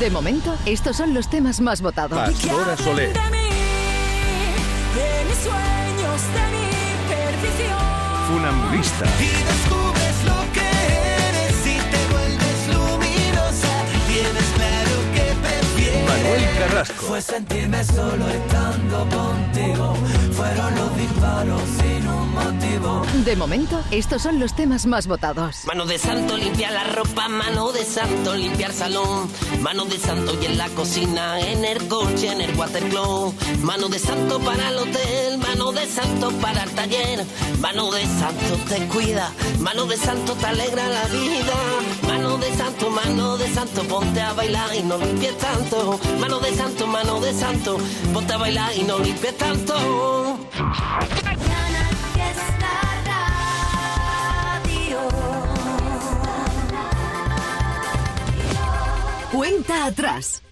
De 0.00 0.08
momento, 0.08 0.56
estos 0.64 0.96
son 0.96 1.12
los 1.12 1.28
temas 1.28 1.60
más 1.60 1.82
votados. 1.82 2.18
Pastora 2.18 2.74
Soler. 2.78 3.12
Funambulista. 8.26 9.04
Y 9.20 9.28
descubres 9.44 10.24
lo 10.24 10.52
que 10.54 10.66
eres 11.28 11.66
y 11.66 11.76
te 11.76 12.00
vuelves 12.12 12.68
luminosa. 12.68 13.68
Tienes 14.08 14.48
claro 14.56 14.96
que 15.12 15.34
prefieres. 15.42 16.08
Manuel 16.08 16.48
Carrasco. 16.58 17.04
Fue 17.06 17.20
sentirme 17.20 17.84
solo 17.84 18.26
estando 18.26 19.06
contigo. 19.14 19.94
Fueron 20.32 20.74
los 20.76 20.96
disparos 20.96 21.62
sin 21.78 22.08
un 22.08 22.32
motivo. 22.32 22.99
De 23.12 23.34
momento, 23.34 23.82
estos 23.90 24.22
son 24.22 24.38
los 24.38 24.54
temas 24.54 24.86
más 24.86 25.08
votados. 25.08 25.64
Mano 25.66 25.84
de 25.84 25.98
santo 25.98 26.36
limpiar 26.36 26.72
la 26.72 26.84
ropa, 26.84 27.28
mano 27.28 27.72
de 27.72 27.84
santo 27.84 28.34
limpiar 28.36 28.72
salón, 28.72 29.28
mano 29.60 29.84
de 29.84 29.98
santo 29.98 30.38
y 30.40 30.46
en 30.46 30.56
la 30.56 30.68
cocina, 30.68 31.40
en 31.40 31.64
el 31.64 31.88
coche, 31.88 32.30
en 32.30 32.40
el 32.40 32.54
watercloak, 32.56 33.34
mano 33.62 33.88
de 33.88 33.98
santo 33.98 34.38
para 34.38 34.68
el 34.68 34.78
hotel, 34.78 35.38
mano 35.38 35.72
de 35.72 35.86
santo 35.86 36.30
para 36.40 36.62
el 36.62 36.70
taller, 36.70 37.26
mano 37.58 37.90
de 37.90 38.06
santo 38.06 38.56
te 38.68 38.86
cuida, 38.86 39.32
mano 39.58 39.86
de 39.86 39.96
santo 39.96 40.34
te 40.34 40.46
alegra 40.46 40.88
la 40.88 41.04
vida, 41.06 41.54
mano 42.06 42.38
de 42.38 42.56
santo, 42.56 42.90
mano 42.90 43.36
de 43.36 43.52
santo, 43.52 43.82
ponte 43.82 44.20
a 44.20 44.32
bailar 44.34 44.74
y 44.74 44.82
no 44.82 44.96
limpies 44.98 45.36
tanto, 45.36 45.98
mano 46.20 46.38
de 46.38 46.54
santo, 46.54 46.86
mano 46.86 47.20
de 47.20 47.34
santo, 47.34 47.76
ponte 48.14 48.32
a 48.32 48.38
bailar 48.38 48.70
y 48.76 48.84
no 48.84 48.98
limpies 49.00 49.36
tanto. 49.36 50.38
Cuenta 59.32 59.86
atrás. 59.86 60.42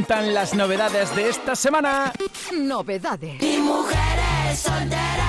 Cantan 0.00 0.32
las 0.32 0.54
novedades 0.54 1.14
de 1.14 1.28
esta 1.28 1.54
semana. 1.54 2.12
Novedades. 2.52 3.42
Y 3.42 3.58
mujeres 3.58 4.58
solteras 4.58 5.19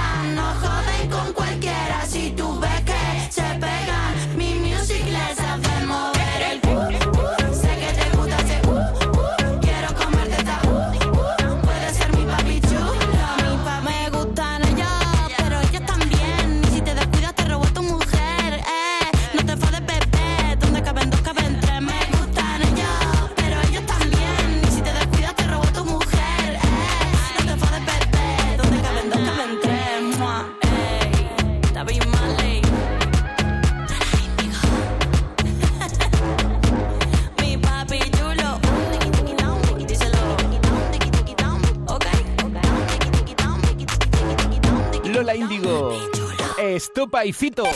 Fito. 47.34 47.68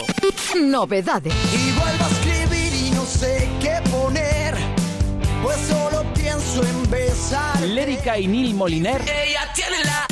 Novedades. 0.55 1.33
Y 1.53 1.71
vuelvo 1.71 2.05
a 2.05 2.09
escribir 2.09 2.73
y 2.73 2.91
no 2.91 3.05
sé 3.05 3.49
qué 3.59 3.81
poner, 3.91 4.55
pues 5.43 5.57
solo 5.67 6.03
pienso 6.13 6.63
en 6.63 6.89
besar. 6.89 7.61
Lérica 7.61 8.17
y 8.17 8.27
Nil 8.27 8.55
Moliner. 8.55 9.01
Ella 9.01 9.51
tiene 9.53 9.83
la. 9.83 10.07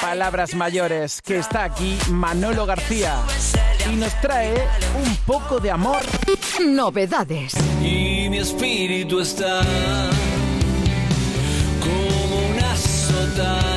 Palabras 0.00 0.54
mayores, 0.54 1.22
que 1.22 1.38
está 1.38 1.62
aquí 1.64 1.96
Manolo 2.10 2.66
García 2.66 3.14
y 3.92 3.94
nos 3.94 4.20
trae 4.20 4.66
un 4.96 5.16
poco 5.26 5.60
de 5.60 5.70
amor. 5.70 6.00
Novedades. 6.60 7.54
Y 7.80 8.28
mi 8.28 8.38
espíritu 8.38 9.20
está 9.20 9.62
como 11.80 12.48
una 12.50 12.76
sotana 12.76 13.71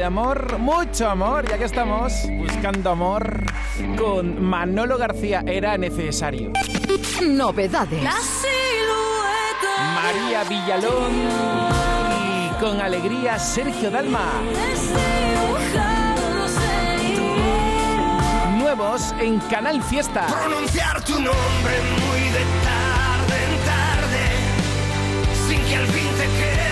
de 0.00 0.06
amor, 0.06 0.58
mucho 0.58 1.10
amor, 1.10 1.46
ya 1.46 1.58
que 1.58 1.64
estamos 1.64 2.10
buscando 2.38 2.88
amor 2.88 3.44
con 3.98 4.42
Manolo 4.42 4.96
García. 4.96 5.44
Era 5.46 5.76
necesario. 5.76 6.52
Novedades. 7.22 8.02
La. 8.02 8.14
María 9.94 10.44
Villalón 10.44 11.12
y 12.18 12.48
con 12.58 12.80
alegría 12.80 13.38
Sergio 13.38 13.90
Dalma. 13.90 14.24
Nuevos 18.56 19.14
en 19.20 19.38
Canal 19.50 19.82
Fiesta. 19.82 20.26
Pronunciar 20.28 21.04
tu 21.04 21.12
nombre 21.12 21.74
muy 22.08 22.20
de 22.30 22.44
tarde 22.64 23.36
en 23.44 23.54
tarde, 23.66 24.22
sin 25.46 25.60
que 25.68 25.76
al 25.76 25.86
fin 25.88 26.08
te 26.16 26.24
quede 26.24 26.69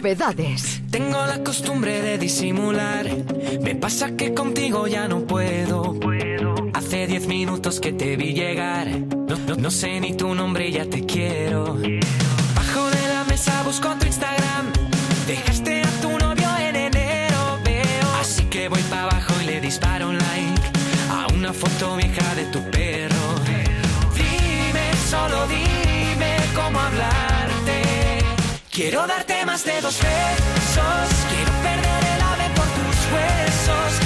Novedades. 0.00 0.82
Tengo 0.90 1.24
la 1.24 1.42
costumbre 1.42 2.02
de 2.02 2.18
disimular. 2.18 3.06
Me 3.62 3.74
pasa 3.76 4.14
que 4.14 4.34
contigo 4.34 4.86
ya 4.86 5.08
no 5.08 5.20
puedo. 5.26 5.98
Hace 6.74 7.06
diez 7.06 7.26
minutos 7.26 7.80
que 7.80 7.94
te 7.94 8.14
vi 8.16 8.34
llegar. 8.34 8.88
No, 8.88 9.36
no- 9.48 9.56
no 9.56 9.70
sé 9.70 9.98
ni 10.00 10.12
tu 10.12 10.34
nombre 10.34 10.68
y 10.68 10.72
ya 10.72 10.84
te 10.84 11.06
quiero. 11.06 11.78
Bajo 12.54 12.90
de 12.90 13.08
la 13.08 13.24
mesa 13.26 13.62
busco 13.64 13.88
tu 13.98 14.04
Instagram. 14.06 14.66
Dejaste 15.26 15.80
a 15.80 15.90
tu 16.02 16.10
novio 16.18 16.48
en 16.60 16.76
enero, 16.76 17.58
veo. 17.64 18.08
Así 18.20 18.44
que 18.50 18.68
voy 18.68 18.82
para 18.90 19.04
abajo 19.04 19.32
y 19.42 19.46
le 19.46 19.60
disparo 19.62 20.10
un 20.10 20.18
like 20.18 20.62
a 21.10 21.26
una 21.32 21.54
foto 21.54 21.96
vieja 21.96 22.34
de 22.34 22.44
tu 22.52 22.60
perro. 22.70 23.24
Dime, 24.14 24.86
solo 25.10 25.46
dime 25.46 26.36
cómo 26.54 26.78
hablarte. 26.80 27.82
Quiero 28.70 29.06
darte 29.06 29.35
más 29.56 29.64
de 29.64 29.80
dos 29.80 29.98
besos. 30.00 31.26
Quiero 31.30 31.52
perder 31.62 32.04
el 32.14 32.22
ave 32.22 32.50
por 32.54 32.66
tus 32.66 32.96
huesos. 33.12 34.05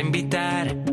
Invitar 0.00 0.85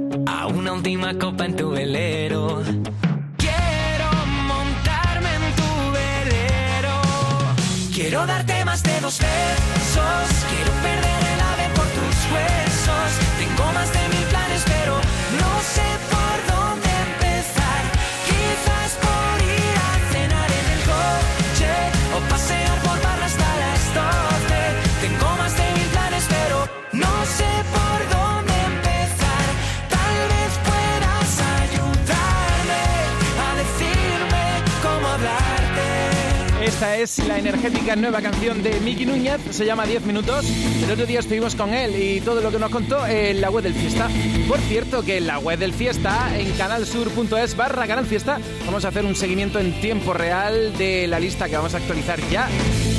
es 37.04 37.20
la 37.28 37.38
energética 37.38 37.98
nueva 37.98 38.22
canción 38.22 38.64
de 38.64 38.80
Miki 38.80 39.06
Núñez, 39.06 39.42
se 39.52 39.66
llama 39.66 39.86
10 39.86 40.06
minutos. 40.06 40.46
El 40.82 40.90
otro 40.90 41.06
día 41.06 41.20
estuvimos 41.20 41.54
con 41.54 41.74
él 41.74 42.02
y 42.02 42.22
todo 42.22 42.40
lo 42.40 42.50
que 42.50 42.58
nos 42.58 42.72
contó 42.72 43.06
en 43.06 43.42
la 43.42 43.50
web 43.50 43.66
del 43.66 43.74
Fiesta. 43.74 44.08
Por 44.48 44.58
cierto, 44.60 45.04
que 45.04 45.18
en 45.18 45.28
la 45.28 45.38
web 45.38 45.60
del 45.60 45.74
Fiesta, 45.74 46.32
en 46.38 46.50
canalsur.es 46.54 47.58
barra 47.58 47.88
Canal 47.88 48.06
Fiesta, 48.06 48.40
vamos 48.66 48.86
a 48.86 48.88
hacer 48.88 49.04
un 49.04 49.16
seguimiento 49.16 49.60
en 49.60 49.82
tiempo 49.82 50.14
real 50.14 50.78
de 50.78 51.06
la 51.08 51.20
lista 51.20 51.50
que 51.50 51.58
vamos 51.58 51.74
a 51.74 51.78
actualizar 51.78 52.22
ya. 52.30 52.48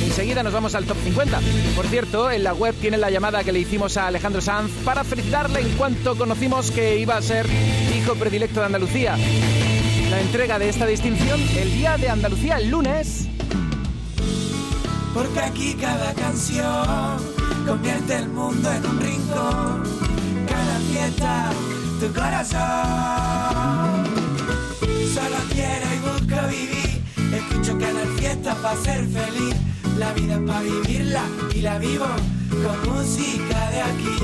Enseguida 0.04 0.42
nos 0.42 0.52
vamos 0.52 0.74
al 0.74 0.84
top 0.84 0.98
50. 1.02 1.40
Por 1.74 1.86
cierto, 1.86 2.30
en 2.30 2.44
la 2.44 2.52
web 2.52 2.74
tiene 2.74 2.98
la 2.98 3.08
llamada 3.08 3.42
que 3.42 3.52
le 3.52 3.60
hicimos 3.60 3.96
a 3.96 4.08
Alejandro 4.08 4.42
Sanz 4.42 4.70
para 4.84 5.04
felicitarle 5.04 5.60
en 5.60 5.70
cuanto 5.76 6.14
conocimos 6.14 6.70
que 6.70 6.98
iba 6.98 7.16
a 7.16 7.22
ser 7.22 7.46
hijo 7.96 8.14
predilecto 8.16 8.60
de 8.60 8.66
Andalucía. 8.66 9.16
La 10.10 10.20
entrega 10.20 10.58
de 10.58 10.68
esta 10.68 10.84
distinción 10.84 11.40
el 11.56 11.72
día 11.72 11.96
de 11.96 12.10
Andalucía 12.10 12.58
el 12.58 12.68
lunes. 12.68 13.23
Porque 15.14 15.38
aquí 15.38 15.74
cada 15.74 16.12
canción 16.12 17.18
convierte 17.64 18.16
el 18.16 18.28
mundo 18.30 18.68
en 18.72 18.84
un 18.84 19.00
rincón. 19.00 19.84
Cada 20.48 20.78
fiesta, 20.90 21.52
tu 22.00 22.12
corazón. 22.12 22.60
Solo 25.14 25.36
quiero 25.52 25.86
y 25.94 25.98
busco 26.00 26.48
vivir. 26.48 27.00
Escucho 27.32 27.78
cada 27.78 28.04
fiesta 28.18 28.56
para 28.56 28.76
ser 28.82 29.06
feliz. 29.06 29.54
La 29.96 30.12
vida 30.14 30.34
es 30.34 30.40
para 30.40 30.62
vivirla 30.62 31.22
y 31.54 31.60
la 31.60 31.78
vivo 31.78 32.06
con 32.50 32.92
música 32.92 33.70
de 33.70 33.82
aquí. 33.82 34.18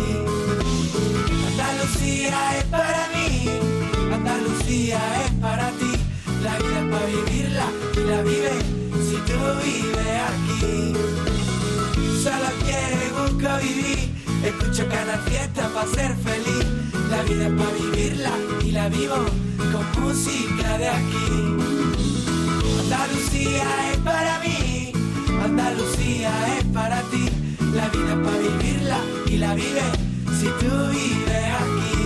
Andalucía 1.46 2.59
es 2.59 2.64
para 2.64 3.09
mí. 3.14 3.48
Andalucía 4.12 4.98
es 5.24 5.31
para 5.40 5.70
ti. 5.70 5.92
La 6.42 6.59
vida 6.59 6.81
es 6.81 6.90
para 6.90 7.07
vivirla 7.07 7.66
y 7.94 8.00
la 8.11 8.22
vive 8.22 8.79
tú 9.26 9.38
vives 9.62 10.20
aquí. 10.30 10.92
Solo 12.22 12.48
quiero 12.64 13.61
y 13.61 13.66
vivir. 13.66 14.11
Escucho 14.44 14.88
cada 14.88 15.18
fiesta 15.18 15.68
para 15.74 15.87
ser 15.88 16.16
feliz. 16.16 16.66
La 17.11 17.22
vida 17.22 17.46
es 17.48 17.52
para 17.52 17.70
vivirla 17.70 18.30
y 18.64 18.72
la 18.72 18.88
vivo 18.88 19.16
con 19.72 20.02
música 20.02 20.78
de 20.78 20.88
aquí. 20.88 21.56
Andalucía 22.80 23.92
es 23.92 23.98
para 23.98 24.38
mí. 24.40 24.92
Andalucía 25.44 26.30
es 26.59 26.64
para 26.66 27.02
ti. 27.11 27.28
La 27.74 27.88
vida 27.88 28.12
es 28.14 28.26
para 28.26 28.38
vivirla 28.38 28.98
y 29.26 29.37
la 29.38 29.54
vive 29.54 29.83
si 30.38 30.46
tú 30.46 30.70
vives 30.90 31.44
aquí. 31.61 31.99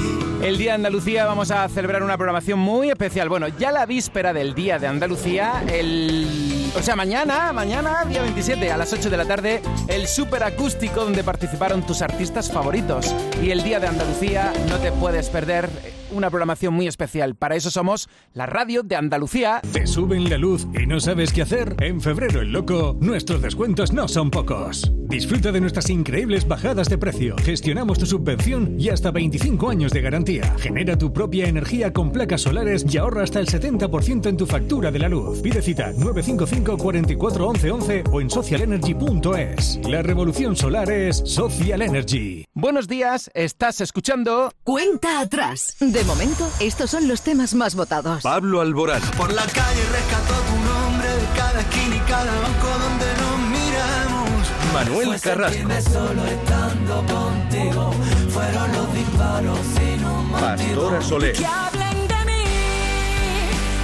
El 0.44 0.59
Día 0.59 0.72
de 0.72 0.74
Andalucía 0.74 1.24
vamos 1.24 1.50
a 1.50 1.66
celebrar 1.70 2.02
una 2.02 2.18
programación 2.18 2.59
muy 2.59 2.90
especial. 2.90 3.30
Bueno, 3.30 3.48
ya 3.48 3.72
la 3.72 3.87
víspera 3.87 4.35
del 4.35 4.54
Día 4.54 4.78
de 4.78 4.87
Andalucía, 4.87 5.64
el... 5.72 6.70
O 6.76 6.83
sea, 6.83 6.96
mañana, 6.96 7.50
mañana, 7.54 8.04
día 8.04 8.20
27, 8.20 8.70
a 8.70 8.76
las 8.76 8.92
8 8.92 9.09
de 9.09 9.16
la 9.16 9.24
tarde, 9.24 9.62
el 9.88 10.07
super 10.07 10.42
acústico 10.42 11.02
donde 11.02 11.24
participaron 11.24 11.87
tus 11.87 12.02
artistas 12.02 12.52
favoritos. 12.52 13.14
Y 13.42 13.52
el 13.52 13.62
Día 13.62 13.80
de 13.80 13.87
Andalucía 13.87 14.52
no 14.68 14.76
te 14.76 14.92
puedes 14.92 15.30
perder 15.30 15.70
una 16.14 16.31
programación 16.31 16.74
muy 16.74 16.87
especial. 16.87 17.35
Para 17.35 17.57
eso 17.57 17.70
somos 17.70 18.09
la 18.33 18.46
radio 18.46 18.83
de 18.83 18.96
Andalucía. 18.96 19.61
¿Te 19.72 19.87
suben 19.87 20.31
la 20.31 20.38
luz 20.38 20.66
y 20.81 20.87
no 20.87 21.00
sabes 21.00 21.33
qué 21.33 21.42
hacer? 21.42 21.77
En 21.81 22.00
febrero 22.00 22.40
el 22.40 22.53
loco, 22.53 22.96
nuestros 23.00 23.42
descuentos 23.42 23.92
no 23.92 24.09
son 24.09 24.31
pocos. 24.31 24.90
Disfruta 25.09 25.53
de 25.53 25.61
nuestras 25.61 25.90
increíbles 25.90 26.48
bajadas 26.48 26.88
de 26.88 26.98
precio. 26.98 27.37
Gestionamos 27.38 27.98
tu 27.98 28.07
subvención 28.07 28.77
y 28.79 28.88
hasta 28.88 29.11
25 29.11 29.68
años 29.68 29.92
de 29.92 30.00
garantía. 30.00 30.55
Genera 30.59 30.96
tu 30.96 31.12
propia 31.12 31.46
energía 31.46 31.92
con 31.92 32.11
placas 32.11 32.42
solares 32.42 32.85
y 32.88 32.98
ahorra 32.98 33.24
hasta 33.24 33.40
el 33.40 33.46
70% 33.46 34.27
en 34.27 34.37
tu 34.37 34.46
factura 34.46 34.90
de 34.90 34.98
la 34.98 35.09
luz. 35.09 35.40
Pide 35.40 35.62
cita 35.62 35.92
955 35.92 36.79
44 36.79 37.48
11 37.48 37.70
11 37.70 38.05
o 38.11 38.20
en 38.20 38.31
socialenergy.es. 38.31 39.81
La 39.88 40.03
revolución 40.03 40.57
solar 40.57 40.90
es 40.90 41.18
Social 41.24 41.83
Energy. 41.83 42.44
Buenos 42.55 42.88
días, 42.88 43.31
estás 43.35 43.81
escuchando... 43.81 44.53
Cuenta 44.62 45.20
atrás. 45.20 45.77
De 45.81 46.03
momento, 46.04 46.48
estos 46.60 46.90
son 46.90 47.08
los 47.08 47.22
temas 47.22 47.54
más 47.54 47.74
votados. 47.74 48.22
Pablo 48.22 48.60
Alborán. 48.60 49.02
Por 49.16 49.32
la 49.32 49.46
calle 49.46 49.82
rescató 49.92 50.34
tu 50.34 50.56
nombre 50.64 51.08
de 51.08 51.26
cada 51.36 51.60
esquina 51.60 51.96
y 51.96 52.00
cada 52.00 52.40
banco 52.40 52.68
donde 52.68 53.06
nos 53.20 53.38
miramos. 53.50 54.48
Manuel 54.72 55.06
Fue 55.08 55.20
Carrasco. 55.20 55.52
sentirme 55.54 55.82
solo 55.82 56.24
estando 56.26 56.96
contigo. 57.06 57.90
Fueron 58.30 58.72
los 58.72 58.94
disparos 58.94 59.58
sin 59.76 60.04
un 60.04 60.28
motivo. 60.30 60.40
Pastora 60.40 61.02
Soler. 61.02 61.32
Que 61.36 61.46
hablen 61.46 62.08
de 62.08 62.24
mí, 62.26 62.44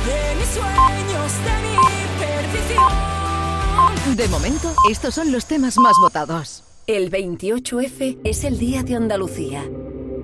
de 0.07 0.35
mis 0.39 0.49
sueños, 0.49 1.33
de 1.45 1.55
mi 1.63 1.77
perdición. 2.19 4.17
De 4.17 4.29
momento, 4.29 4.75
estos 4.91 5.15
son 5.15 5.33
los 5.33 5.47
temas 5.47 5.79
más 5.79 5.95
votados. 6.01 6.63
El 6.87 7.11
28F 7.11 8.19
es 8.25 8.45
el 8.45 8.59
Día 8.59 8.83
de 8.83 8.97
Andalucía. 8.97 9.63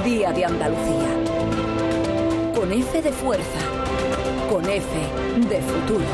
Día 0.00 0.32
de 0.32 0.44
Andalucía. 0.46 1.06
Con 2.54 2.72
F 2.72 3.02
de 3.02 3.12
fuerza. 3.12 3.60
Con 4.48 4.64
F 4.68 4.88
de 5.48 5.60
futuro. 5.60 6.04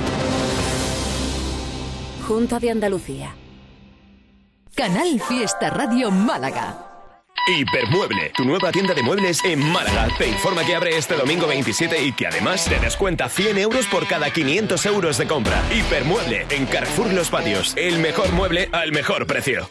Junta 2.27 2.59
de 2.59 2.71
Andalucía. 2.71 3.35
Canal 4.75 5.21
Fiesta 5.21 5.71
Radio 5.71 6.11
Málaga. 6.11 6.87
Hipermueble, 7.47 8.33
tu 8.37 8.45
nueva 8.45 8.73
tienda 8.73 8.93
de 8.93 9.03
muebles 9.03 9.43
en 9.45 9.61
Málaga. 9.61 10.09
Te 10.19 10.29
informa 10.29 10.64
que 10.64 10.75
abre 10.75 10.99
este 10.99 11.14
domingo 11.14 11.47
27 11.47 12.03
y 12.03 12.12
que 12.12 12.27
además 12.27 12.67
te 12.67 12.79
descuenta 12.81 13.29
100 13.29 13.59
euros 13.59 13.87
por 13.87 14.07
cada 14.07 14.31
500 14.31 14.85
euros 14.87 15.17
de 15.17 15.27
compra. 15.27 15.62
Hipermueble, 15.73 16.47
en 16.51 16.67
Carrefour 16.67 17.12
Los 17.14 17.31
Patios. 17.31 17.75
El 17.77 18.01
mejor 18.01 18.33
mueble 18.33 18.69
al 18.73 18.93
mejor 18.93 19.27
precio. 19.27 19.71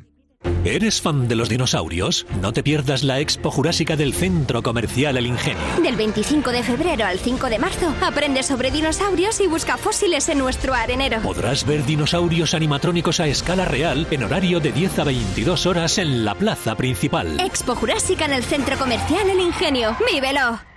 ¿Eres 0.63 1.01
fan 1.01 1.27
de 1.27 1.35
los 1.35 1.49
dinosaurios? 1.49 2.27
No 2.39 2.53
te 2.53 2.61
pierdas 2.61 3.01
la 3.01 3.19
Expo 3.19 3.49
Jurásica 3.49 3.95
del 3.95 4.13
Centro 4.13 4.61
Comercial 4.61 5.17
El 5.17 5.25
Ingenio. 5.25 5.63
Del 5.81 5.95
25 5.95 6.51
de 6.51 6.61
febrero 6.61 7.03
al 7.03 7.17
5 7.17 7.49
de 7.49 7.57
marzo, 7.57 7.91
aprende 7.99 8.43
sobre 8.43 8.69
dinosaurios 8.69 9.41
y 9.41 9.47
busca 9.47 9.77
fósiles 9.77 10.29
en 10.29 10.37
nuestro 10.37 10.75
arenero. 10.75 11.19
Podrás 11.21 11.65
ver 11.65 11.83
dinosaurios 11.83 12.53
animatrónicos 12.53 13.19
a 13.19 13.25
escala 13.25 13.65
real 13.65 14.05
en 14.11 14.23
horario 14.23 14.59
de 14.59 14.71
10 14.71 14.99
a 14.99 15.03
22 15.05 15.65
horas 15.65 15.97
en 15.97 16.23
la 16.23 16.35
plaza 16.35 16.75
principal. 16.75 17.39
Expo 17.39 17.73
Jurásica 17.73 18.25
en 18.25 18.33
el 18.33 18.43
Centro 18.43 18.77
Comercial 18.77 19.31
El 19.31 19.39
Ingenio. 19.39 19.97
¡Vívelo! 20.13 20.70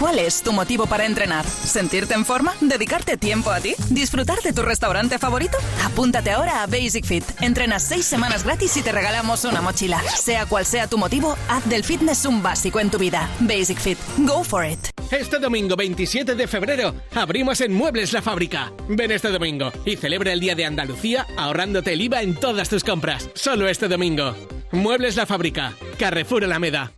¿Cuál 0.00 0.18
es 0.18 0.42
tu 0.42 0.54
motivo 0.54 0.86
para 0.86 1.04
entrenar? 1.04 1.44
¿Sentirte 1.44 2.14
en 2.14 2.24
forma? 2.24 2.54
¿Dedicarte 2.62 3.18
tiempo 3.18 3.50
a 3.50 3.60
ti? 3.60 3.74
¿Disfrutar 3.90 4.40
de 4.40 4.54
tu 4.54 4.62
restaurante 4.62 5.18
favorito? 5.18 5.58
Apúntate 5.84 6.30
ahora 6.30 6.62
a 6.62 6.66
Basic 6.66 7.04
Fit. 7.04 7.22
Entrenas 7.42 7.82
seis 7.82 8.06
semanas 8.06 8.42
gratis 8.42 8.74
y 8.78 8.82
te 8.82 8.92
regalamos 8.92 9.44
una 9.44 9.60
mochila. 9.60 10.00
Sea 10.00 10.46
cual 10.46 10.64
sea 10.64 10.86
tu 10.86 10.96
motivo, 10.96 11.36
haz 11.50 11.68
del 11.68 11.84
fitness 11.84 12.24
un 12.24 12.42
básico 12.42 12.80
en 12.80 12.90
tu 12.90 12.96
vida. 12.96 13.28
Basic 13.40 13.76
Fit. 13.76 13.98
Go 14.16 14.42
for 14.42 14.64
it. 14.64 14.78
Este 15.10 15.38
domingo 15.38 15.76
27 15.76 16.34
de 16.34 16.48
febrero 16.48 16.94
abrimos 17.14 17.60
en 17.60 17.74
Muebles 17.74 18.14
la 18.14 18.22
Fábrica. 18.22 18.72
Ven 18.88 19.10
este 19.10 19.28
domingo 19.28 19.70
y 19.84 19.96
celebra 19.96 20.32
el 20.32 20.40
Día 20.40 20.54
de 20.54 20.64
Andalucía 20.64 21.26
ahorrándote 21.36 21.92
el 21.92 22.00
IVA 22.00 22.22
en 22.22 22.36
todas 22.36 22.70
tus 22.70 22.84
compras. 22.84 23.28
Solo 23.34 23.68
este 23.68 23.86
domingo. 23.86 24.34
Muebles 24.72 25.16
la 25.16 25.26
Fábrica. 25.26 25.74
Carrefour 25.98 26.44
Alameda. 26.44 26.90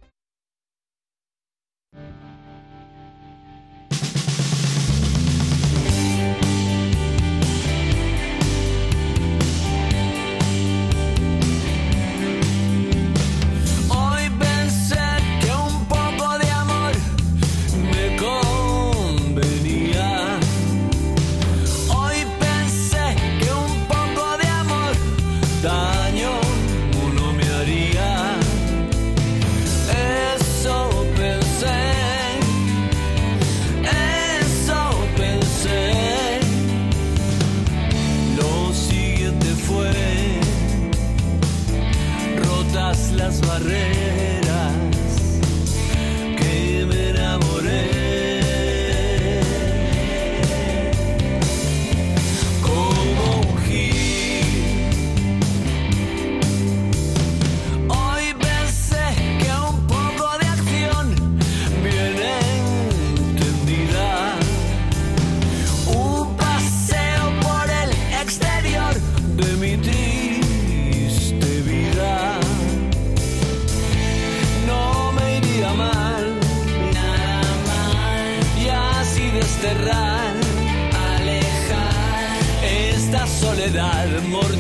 Soledad 83.63 84.25
mortal 84.29 84.52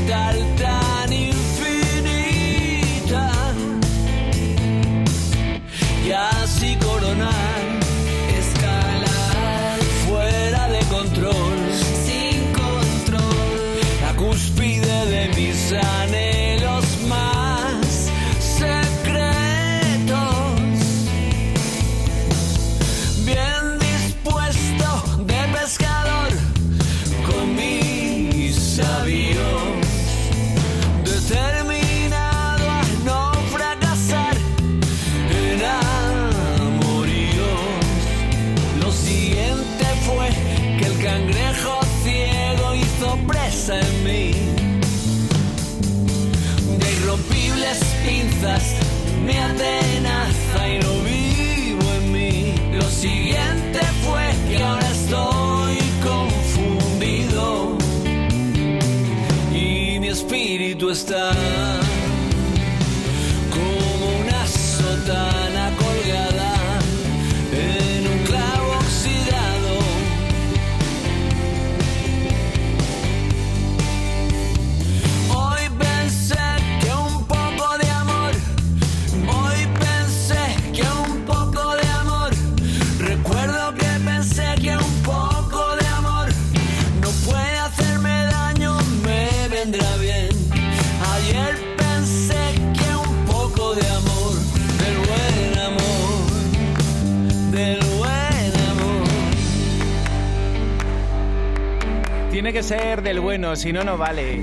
bueno, 103.42 103.56
si 103.56 103.72
no, 103.72 103.82
no 103.82 103.98
vale. 103.98 104.38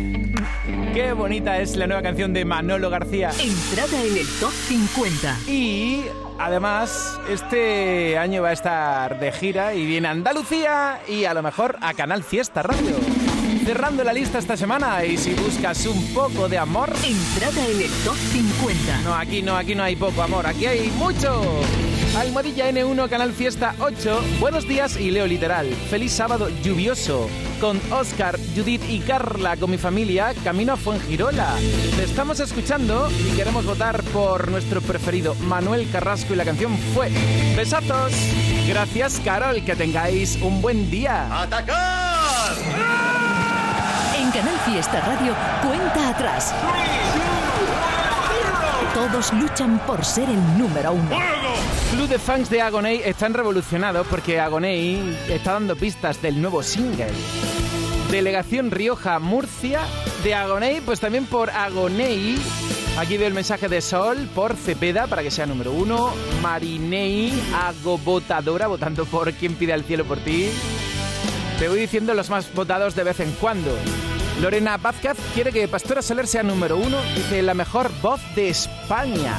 Qué 0.93 1.13
bonita 1.13 1.57
es 1.61 1.77
la 1.77 1.87
nueva 1.87 2.01
canción 2.01 2.33
de 2.33 2.43
Manolo 2.43 2.89
García. 2.89 3.31
Entrada 3.39 4.03
en 4.03 4.17
el 4.17 4.27
top 4.41 4.51
50. 4.51 5.37
Y 5.47 6.03
además, 6.37 7.17
este 7.29 8.17
año 8.17 8.41
va 8.41 8.49
a 8.49 8.51
estar 8.51 9.17
de 9.17 9.31
gira 9.31 9.73
y 9.73 9.85
viene 9.85 10.09
a 10.09 10.11
Andalucía 10.11 10.99
y 11.07 11.23
a 11.23 11.33
lo 11.33 11.41
mejor 11.41 11.77
a 11.79 11.93
Canal 11.93 12.25
Fiesta 12.25 12.61
Radio. 12.61 12.97
Cerrando 13.63 14.03
la 14.03 14.11
lista 14.11 14.37
esta 14.37 14.57
semana 14.57 15.05
y 15.05 15.15
si 15.15 15.33
buscas 15.33 15.85
un 15.85 16.13
poco 16.13 16.49
de 16.49 16.57
amor... 16.57 16.89
Entrada 16.89 17.65
en 17.69 17.81
el 17.81 17.91
top 18.03 18.17
50. 18.17 19.01
No, 19.05 19.15
aquí 19.15 19.41
no, 19.41 19.55
aquí 19.55 19.75
no 19.75 19.83
hay 19.83 19.95
poco 19.95 20.21
amor, 20.21 20.45
aquí 20.45 20.65
hay 20.65 20.89
mucho. 20.97 21.41
Almohadilla 22.17 22.69
N1, 22.69 23.09
Canal 23.09 23.33
Fiesta 23.33 23.75
8. 23.79 24.21
Buenos 24.39 24.67
días 24.67 24.99
y 24.99 25.11
leo 25.11 25.27
literal. 25.27 25.67
Feliz 25.89 26.11
sábado 26.11 26.49
lluvioso. 26.63 27.29
Con 27.61 27.79
Oscar, 27.91 28.37
Judith 28.55 28.81
y 28.89 28.99
Carla, 28.99 29.57
con 29.57 29.69
mi 29.69 29.77
familia, 29.77 30.33
camino 30.43 30.73
a 30.73 30.77
Fuengirola. 30.77 31.55
Te 31.95 32.03
estamos 32.03 32.39
escuchando 32.39 33.09
y 33.11 33.35
queremos 33.35 33.65
votar 33.65 34.01
por 34.05 34.49
nuestro 34.49 34.81
preferido, 34.81 35.35
Manuel 35.35 35.89
Carrasco, 35.91 36.33
y 36.33 36.37
la 36.37 36.45
canción 36.45 36.77
fue 36.93 37.09
Besatos. 37.55 38.13
Gracias, 38.67 39.21
Carol, 39.23 39.63
que 39.63 39.75
tengáis 39.75 40.37
un 40.41 40.61
buen 40.61 40.89
día. 40.89 41.27
¡Atacar! 41.41 42.55
En 44.17 44.31
Canal 44.31 44.59
Fiesta 44.65 45.01
Radio, 45.01 45.35
cuenta 45.61 46.09
atrás. 46.09 46.53
Todos 48.99 49.31
luchan 49.31 49.79
por 49.87 50.03
ser 50.03 50.27
el 50.27 50.57
número 50.57 50.91
uno. 50.91 51.17
Club 51.89 52.09
de 52.09 52.19
fans 52.19 52.49
de 52.49 52.61
Agoney 52.61 53.01
están 53.05 53.33
revolucionados 53.33 54.05
porque 54.05 54.41
Agoney 54.41 55.17
está 55.29 55.53
dando 55.53 55.77
pistas 55.77 56.21
del 56.21 56.41
nuevo 56.41 56.61
single. 56.61 57.07
Delegación 58.11 58.71
Rioja 58.71 59.17
Murcia 59.19 59.79
de 60.21 60.35
Agoney, 60.35 60.81
pues 60.81 60.99
también 60.99 61.27
por 61.27 61.49
Agoney. 61.49 62.37
Aquí 62.97 63.15
veo 63.15 63.29
el 63.29 63.33
mensaje 63.33 63.69
de 63.69 63.79
Sol 63.79 64.29
por 64.35 64.57
Cepeda 64.57 65.07
para 65.07 65.23
que 65.23 65.31
sea 65.31 65.45
número 65.45 65.71
uno. 65.71 66.11
Marinei, 66.41 67.31
agobotadora, 67.55 68.67
votando 68.67 69.05
por 69.05 69.31
quien 69.31 69.55
pide 69.55 69.71
al 69.71 69.85
cielo 69.85 70.03
por 70.03 70.17
ti. 70.17 70.49
Te 71.57 71.69
voy 71.69 71.79
diciendo 71.79 72.13
los 72.13 72.29
más 72.29 72.53
votados 72.53 72.95
de 72.95 73.05
vez 73.05 73.21
en 73.21 73.31
cuando. 73.39 73.71
Lorena 74.41 74.77
Vázquez 74.77 75.17
quiere 75.33 75.51
que 75.51 75.67
Pastora 75.67 76.01
Soler 76.01 76.25
sea 76.25 76.43
número 76.43 76.77
uno. 76.77 77.01
Dice 77.13 77.41
la 77.41 77.53
mejor 77.53 77.91
voz 78.01 78.21
de 78.35 78.49
España. 78.49 79.35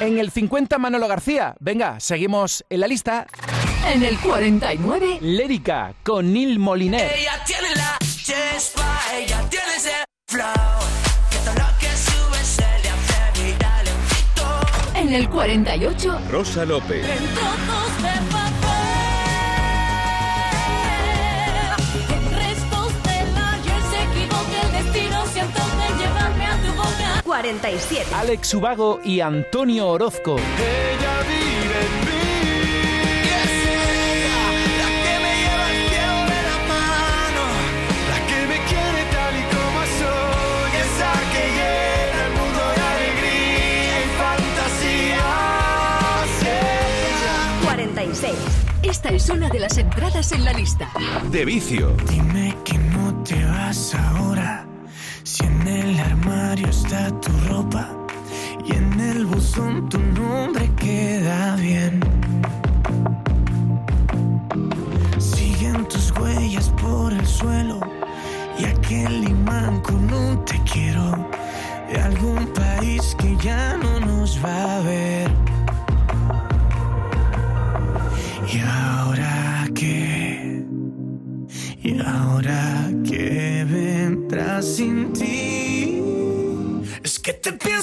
En 0.00 0.18
el 0.18 0.30
50 0.30 0.78
Manolo 0.78 1.08
García. 1.08 1.56
Venga, 1.58 1.98
seguimos 1.98 2.64
en 2.70 2.80
la 2.80 2.86
lista. 2.86 3.26
En 3.92 4.04
el 4.04 4.16
49. 4.18 5.18
Lérica 5.22 5.92
con 6.04 6.32
Neil 6.32 6.60
Moliner. 6.60 7.12
Ella 7.12 7.42
tiene 7.44 7.74
la 7.74 7.98
chispa, 8.00 9.00
ella 9.12 9.42
tiene 9.50 9.74
ese 9.76 9.92
flow. 10.28 10.46
Que 11.30 11.36
todo 11.38 11.54
lo 11.54 11.78
que 11.80 11.88
sube 11.96 12.44
se 12.44 12.62
le 12.62 12.90
hace 12.90 13.42
viral 13.42 13.86
en. 14.94 15.08
En 15.08 15.14
el 15.14 15.28
48. 15.28 16.20
Rosa 16.30 16.64
López. 16.64 17.04
En 17.04 17.34
47. 27.30 28.12
Alex 28.12 28.54
Ubago 28.54 28.98
y 29.04 29.20
Antonio 29.20 29.86
Orozco. 29.86 30.34
Ella 30.34 31.20
vive 31.28 31.78
en 31.86 31.92
mí. 32.06 32.18
Y 33.22 33.28
es 33.28 33.54
ella 33.70 34.42
la 34.80 34.88
que 35.04 35.14
me 35.22 35.32
lleva 35.38 35.66
al 35.70 35.78
cielo 35.86 36.18
de 36.26 36.40
la 36.50 36.58
mano. 36.74 37.44
La 38.10 38.18
que 38.26 38.38
me 38.50 38.58
quiere 38.66 39.02
tal 39.14 39.34
y 39.38 39.44
como 39.54 39.80
soy. 40.00 40.70
Esa 40.82 41.12
que 41.30 41.42
llena 41.54 42.20
el 42.26 42.32
mundo 42.32 42.62
de 42.74 42.82
alegría 42.94 43.94
y 44.02 44.10
fantasía. 44.18 45.28
46. 47.62 48.34
Esta 48.82 49.08
es 49.10 49.28
una 49.28 49.48
de 49.48 49.60
las 49.60 49.78
entradas 49.78 50.32
en 50.32 50.44
la 50.44 50.52
lista. 50.52 50.90
De 51.30 51.44
vicio. 51.44 51.94
Dime 52.08 52.56
que 52.64 52.76
no 52.76 53.22
te 53.22 53.44
vas 53.44 53.94
ahora. 53.94 54.66
Si 55.22 55.44
en 55.44 55.68
el 55.68 55.99
tu 56.90 57.30
ropa 57.48 57.88
y 58.66 58.72
en 58.72 58.98
el 58.98 59.24
buzón 59.24 59.88
tu 59.88 59.98
nombre 60.00 60.68
queda 60.74 61.54
bien. 61.54 61.99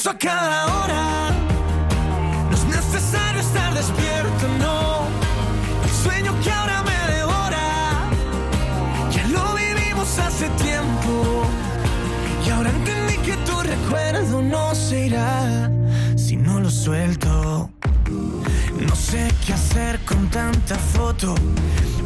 a 0.10 0.18
cada 0.18 0.66
hora. 0.68 1.32
No 2.50 2.56
es 2.56 2.64
necesario 2.66 3.42
estar 3.42 3.74
despierto, 3.74 4.48
no. 4.60 5.08
El 5.84 5.90
sueño 5.90 6.34
que 6.42 6.52
ahora 6.52 6.82
me 6.84 7.14
devora, 7.14 8.10
ya 9.12 9.28
lo 9.28 9.56
vivimos 9.56 10.18
hace 10.20 10.48
tiempo. 10.50 11.44
Y 12.46 12.50
ahora 12.50 12.70
entendí 12.70 13.18
que 13.18 13.36
tu 13.38 13.62
recuerdo 13.62 14.42
no 14.42 14.74
se 14.76 15.08
irá 15.08 15.70
si 16.16 16.38
no 16.38 16.60
lo 16.62 16.70
suelto. 16.70 17.70
No 18.80 18.96
sé 18.96 19.30
qué 19.46 19.54
hacer 19.54 20.00
con 20.06 20.30
tanta 20.30 20.76
foto. 20.76 21.36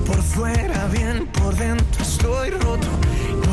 Por 0.08 0.22
fuera 0.24 0.88
bien, 0.88 1.28
por 1.28 1.56
dentro 1.56 2.02
estoy 2.02 2.50
roto. 2.50 2.88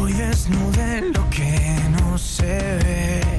Hoy 0.00 0.12
desnudé 0.14 1.02
lo 1.12 1.28
que 1.28 1.76
no 2.00 2.16
se 2.16 2.78
ve. 2.82 3.37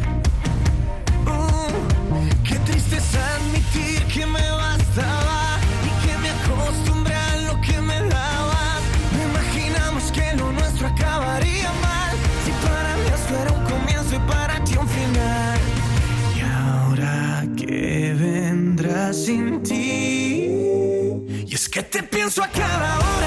que 21.72 21.84
te 21.84 22.02
pienso 22.04 22.44
a 22.44 22.48
cada 22.48 23.00
hora. 23.00 23.19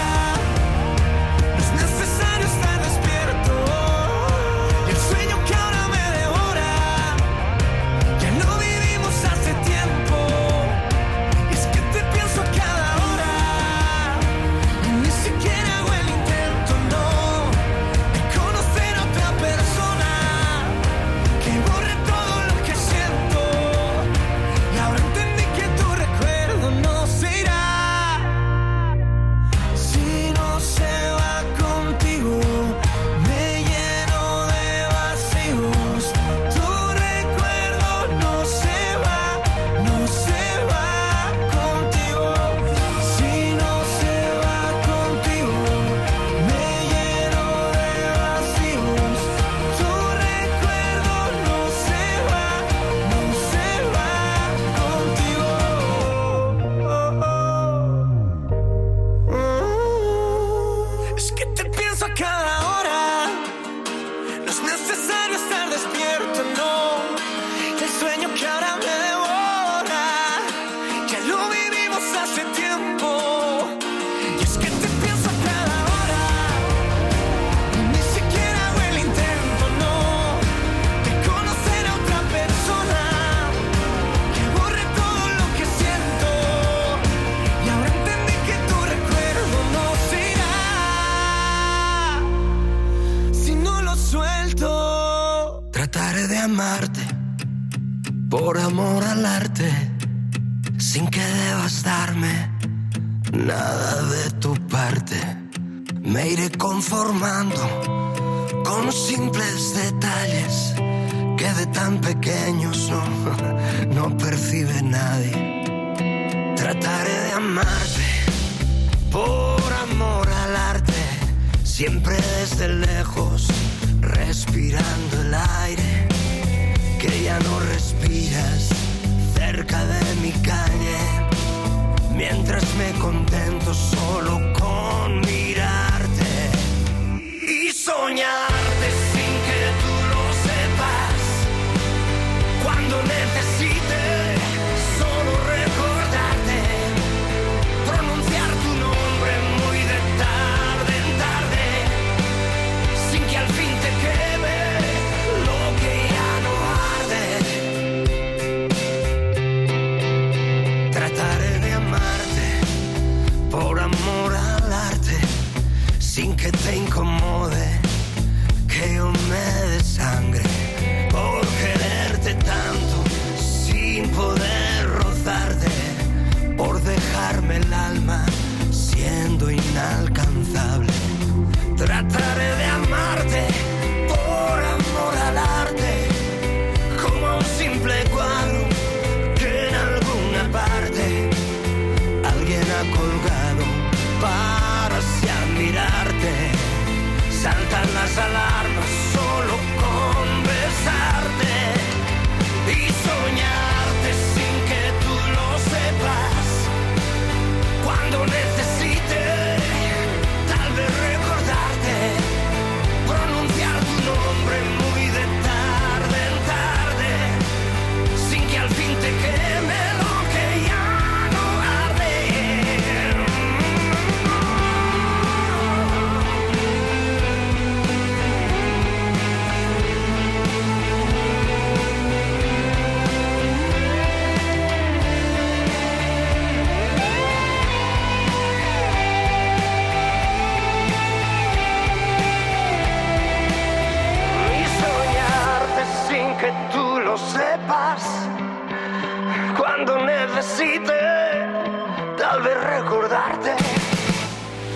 tal 252.32 252.42
vez 252.44 252.64
recordarte, 252.64 253.50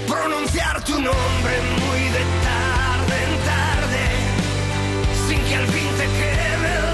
pronunciar 0.07 0.85
tu 0.85 0.93
nombre 0.93 1.55
muy 1.81 2.03
de 2.17 2.25
tarde 2.45 3.17
en 3.25 3.33
tarde, 3.51 4.03
sin 5.27 5.41
que 5.47 5.57
al 5.57 5.67
fin 5.67 5.89
te 5.97 6.05
quede 6.05 6.49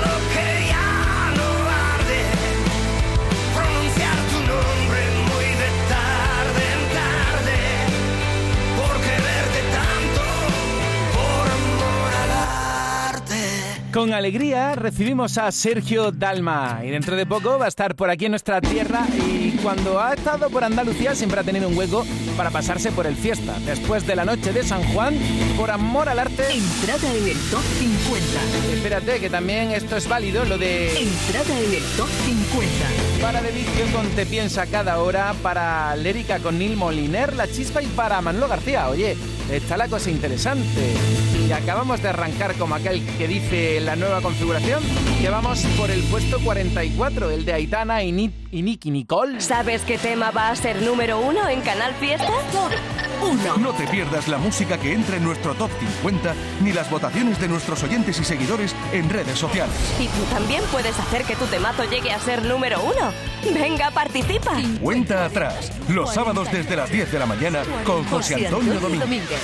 lo 0.07 0.17
que 0.33 0.47
ya 0.69 1.35
no 1.39 1.49
arde, 1.91 2.21
pronunciar 3.57 4.19
tu 4.31 4.39
nombre 4.53 5.01
muy 5.31 5.49
de 5.63 5.71
tarde 5.95 6.63
en 6.77 6.83
tarde, 7.01 7.59
por 8.79 8.95
quererte 9.07 9.61
tanto, 9.79 10.23
por 11.17 11.45
amor 11.59 12.11
al 12.23 12.31
arte. 13.17 13.41
Con 13.93 14.15
alegría 14.15 14.77
recibimos 14.77 15.39
a 15.39 15.51
Sergio 15.51 16.13
Dalma 16.13 16.83
y 16.85 16.91
dentro 16.91 17.17
de 17.17 17.27
poco 17.27 17.59
va 17.59 17.65
a 17.65 17.69
estar 17.69 17.97
por 17.97 18.11
aquí 18.11 18.27
en 18.27 18.31
nuestra 18.33 18.61
tierra 18.61 19.05
y 19.09 19.42
cuando 19.63 20.01
ha 20.01 20.15
estado 20.15 20.51
por 20.51 20.65
Andalucía 20.65 21.15
siempre 21.15 21.41
ha 21.41 21.45
tenido 21.45 21.69
un 21.69 21.77
hueco 21.77 22.05
para 22.37 22.51
pasarse 22.51 22.91
por 22.91 23.07
el 23.07 23.15
fiesta. 23.15 23.55
Después 23.65 24.07
de 24.07 24.17
la 24.17 24.25
noche 24.25 24.53
de 24.53 24.65
San 24.65 24.83
Juan, 24.93 25.17
por 25.57 25.71
amor 25.71 26.09
al 26.09 26.19
arte... 26.19 26.45
Entrada 26.53 27.09
en 27.15 27.29
el 27.29 27.39
top 27.51 27.63
50. 27.79 28.75
Espérate, 28.75 29.21
que 29.21 29.31
también 29.31 29.71
esto 29.71 29.97
es 29.97 30.09
válido, 30.09 30.45
lo 30.45 30.59
de... 30.59 30.89
Entrada 30.99 31.61
en 31.61 31.75
el 31.75 31.83
top 31.97 32.09
50. 32.25 33.23
Para 33.23 33.41
Vicio 33.41 33.87
con 33.95 34.09
Te 34.11 34.27
Piensa 34.27 34.67
Cada 34.67 35.01
Hora, 35.01 35.35
para 35.43 35.95
Lérica 35.97 36.41
con 36.41 36.59
Nil 36.59 36.77
Moliner, 36.77 37.37
La 37.37 37.47
Chispa 37.47 37.83
y 37.83 37.87
para 37.87 38.21
Manolo 38.21 38.49
García. 38.49 38.89
Oye, 38.89 39.17
está 39.51 39.77
la 39.77 39.89
cosa 39.89 40.11
interesante. 40.11 40.95
Y 41.47 41.53
acabamos 41.53 42.03
de 42.03 42.09
arrancar 42.09 42.55
como 42.55 42.75
aquel 42.75 43.05
que 43.19 43.29
dice 43.29 43.81
la 43.81 43.95
nueva 43.95 44.21
configuración, 44.23 44.83
que 45.23 45.31
vamos 45.31 45.65
por 45.79 45.89
el 45.89 46.03
puesto 46.03 46.41
44, 46.41 47.31
el 47.31 47.45
de 47.45 47.53
Aitana 47.53 48.03
y, 48.03 48.11
Ni 48.11 48.35
y 48.51 48.61
Nicky 48.63 48.91
Nicole. 48.91 49.41
¿Sabes 49.41 49.83
qué 49.83 49.97
tema 49.97 50.33
va 50.33 50.49
a 50.49 50.57
ser 50.57 50.83
número 50.83 51.21
uno 51.21 51.49
en 51.49 51.61
Canal 51.61 51.95
Fiesta? 51.95 52.29
Uno. 53.23 53.57
No 53.59 53.73
te 53.73 53.87
pierdas 53.87 54.27
la 54.27 54.39
música 54.39 54.79
que 54.79 54.93
entra 54.93 55.17
en 55.19 55.23
nuestro 55.23 55.55
top 55.55 55.71
50 55.79 56.35
ni 56.63 56.73
las 56.73 56.91
votaciones 56.91 57.41
de 57.41 57.47
nuestros 57.47 57.85
oyentes 57.85 58.19
y 58.19 58.25
seguidores 58.25 58.75
en 58.93 59.09
redes 59.09 59.39
sociales. 59.39 59.73
Y 60.01 60.09
tú 60.09 60.25
también 60.33 60.61
puedes 60.73 60.99
hacer 60.99 61.23
que 61.23 61.37
tu 61.37 61.47
temazo 61.47 61.85
llegue 61.85 62.11
a 62.11 62.19
ser 62.19 62.45
número 62.45 62.83
uno. 62.83 63.13
Venga, 63.55 63.93
participa. 63.93 64.61
Cuenta 64.81 65.27
atrás, 65.27 65.71
los 65.89 66.13
sábados 66.13 66.51
desde 66.51 66.75
las 66.75 66.91
10 66.91 67.13
de 67.13 67.19
la 67.21 67.27
mañana 67.27 67.63
con 67.85 68.03
José 68.07 68.45
Antonio 68.45 68.75
Domínguez. 68.81 69.41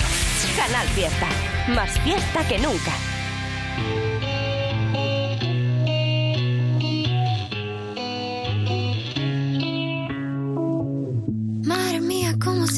Canal 0.57 0.89
Fiesta. 0.89 1.29
Más 1.69 2.01
fiesta 2.01 2.49
que 2.49 2.59
nunca. 2.59 2.93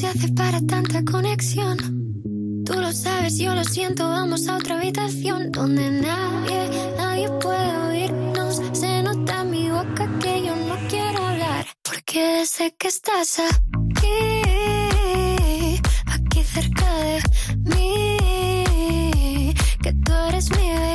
Se 0.01 0.07
hace 0.07 0.29
para 0.29 0.59
tanta 0.61 1.03
conexión? 1.05 1.77
Tú 2.65 2.73
lo 2.73 2.91
sabes, 2.91 3.37
yo 3.37 3.53
lo 3.53 3.63
siento, 3.63 4.09
vamos 4.09 4.47
a 4.47 4.57
otra 4.57 4.79
habitación 4.79 5.51
donde 5.51 5.91
nadie, 5.91 6.91
nadie 6.97 7.29
puede 7.39 7.77
oírnos. 7.89 8.61
Se 8.73 9.03
nota 9.03 9.41
en 9.41 9.51
mi 9.51 9.69
boca 9.69 10.09
que 10.19 10.43
yo 10.43 10.55
no 10.55 10.75
quiero 10.89 11.23
hablar, 11.23 11.67
porque 11.83 12.47
sé 12.47 12.73
que 12.79 12.87
estás 12.87 13.39
aquí, 13.39 14.19
aquí 16.07 16.43
cerca 16.43 16.89
de 17.05 17.21
mí, 17.75 19.53
que 19.83 19.93
tú 20.03 20.11
eres 20.29 20.49
mi 20.49 20.67
baby. 20.73 20.90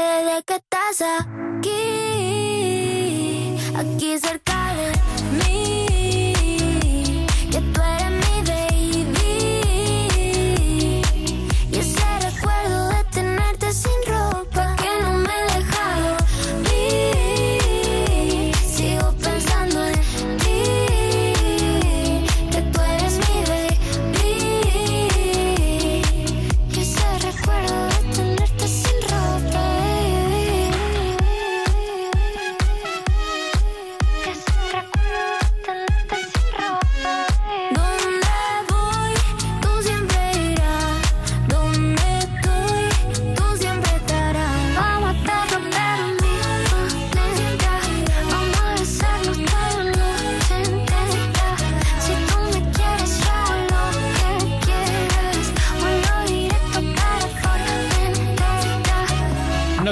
Desde 0.00 0.42
que 0.44 0.54
estás 0.54 1.02
aquí, 1.20 1.68
aquí 3.76 4.18
cerca 4.18 4.74
de 4.74 4.92
mí, 5.38 5.79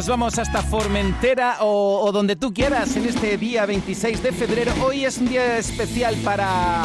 vamos 0.08 0.38
hasta 0.38 0.62
Formentera 0.62 1.58
o, 1.60 2.00
o 2.02 2.12
donde 2.12 2.34
tú 2.34 2.54
quieras 2.54 2.96
en 2.96 3.04
este 3.06 3.36
día 3.36 3.66
26 3.66 4.22
de 4.22 4.32
febrero. 4.32 4.72
Hoy 4.82 5.04
es 5.04 5.18
un 5.18 5.28
día 5.28 5.58
especial 5.58 6.14
para 6.24 6.84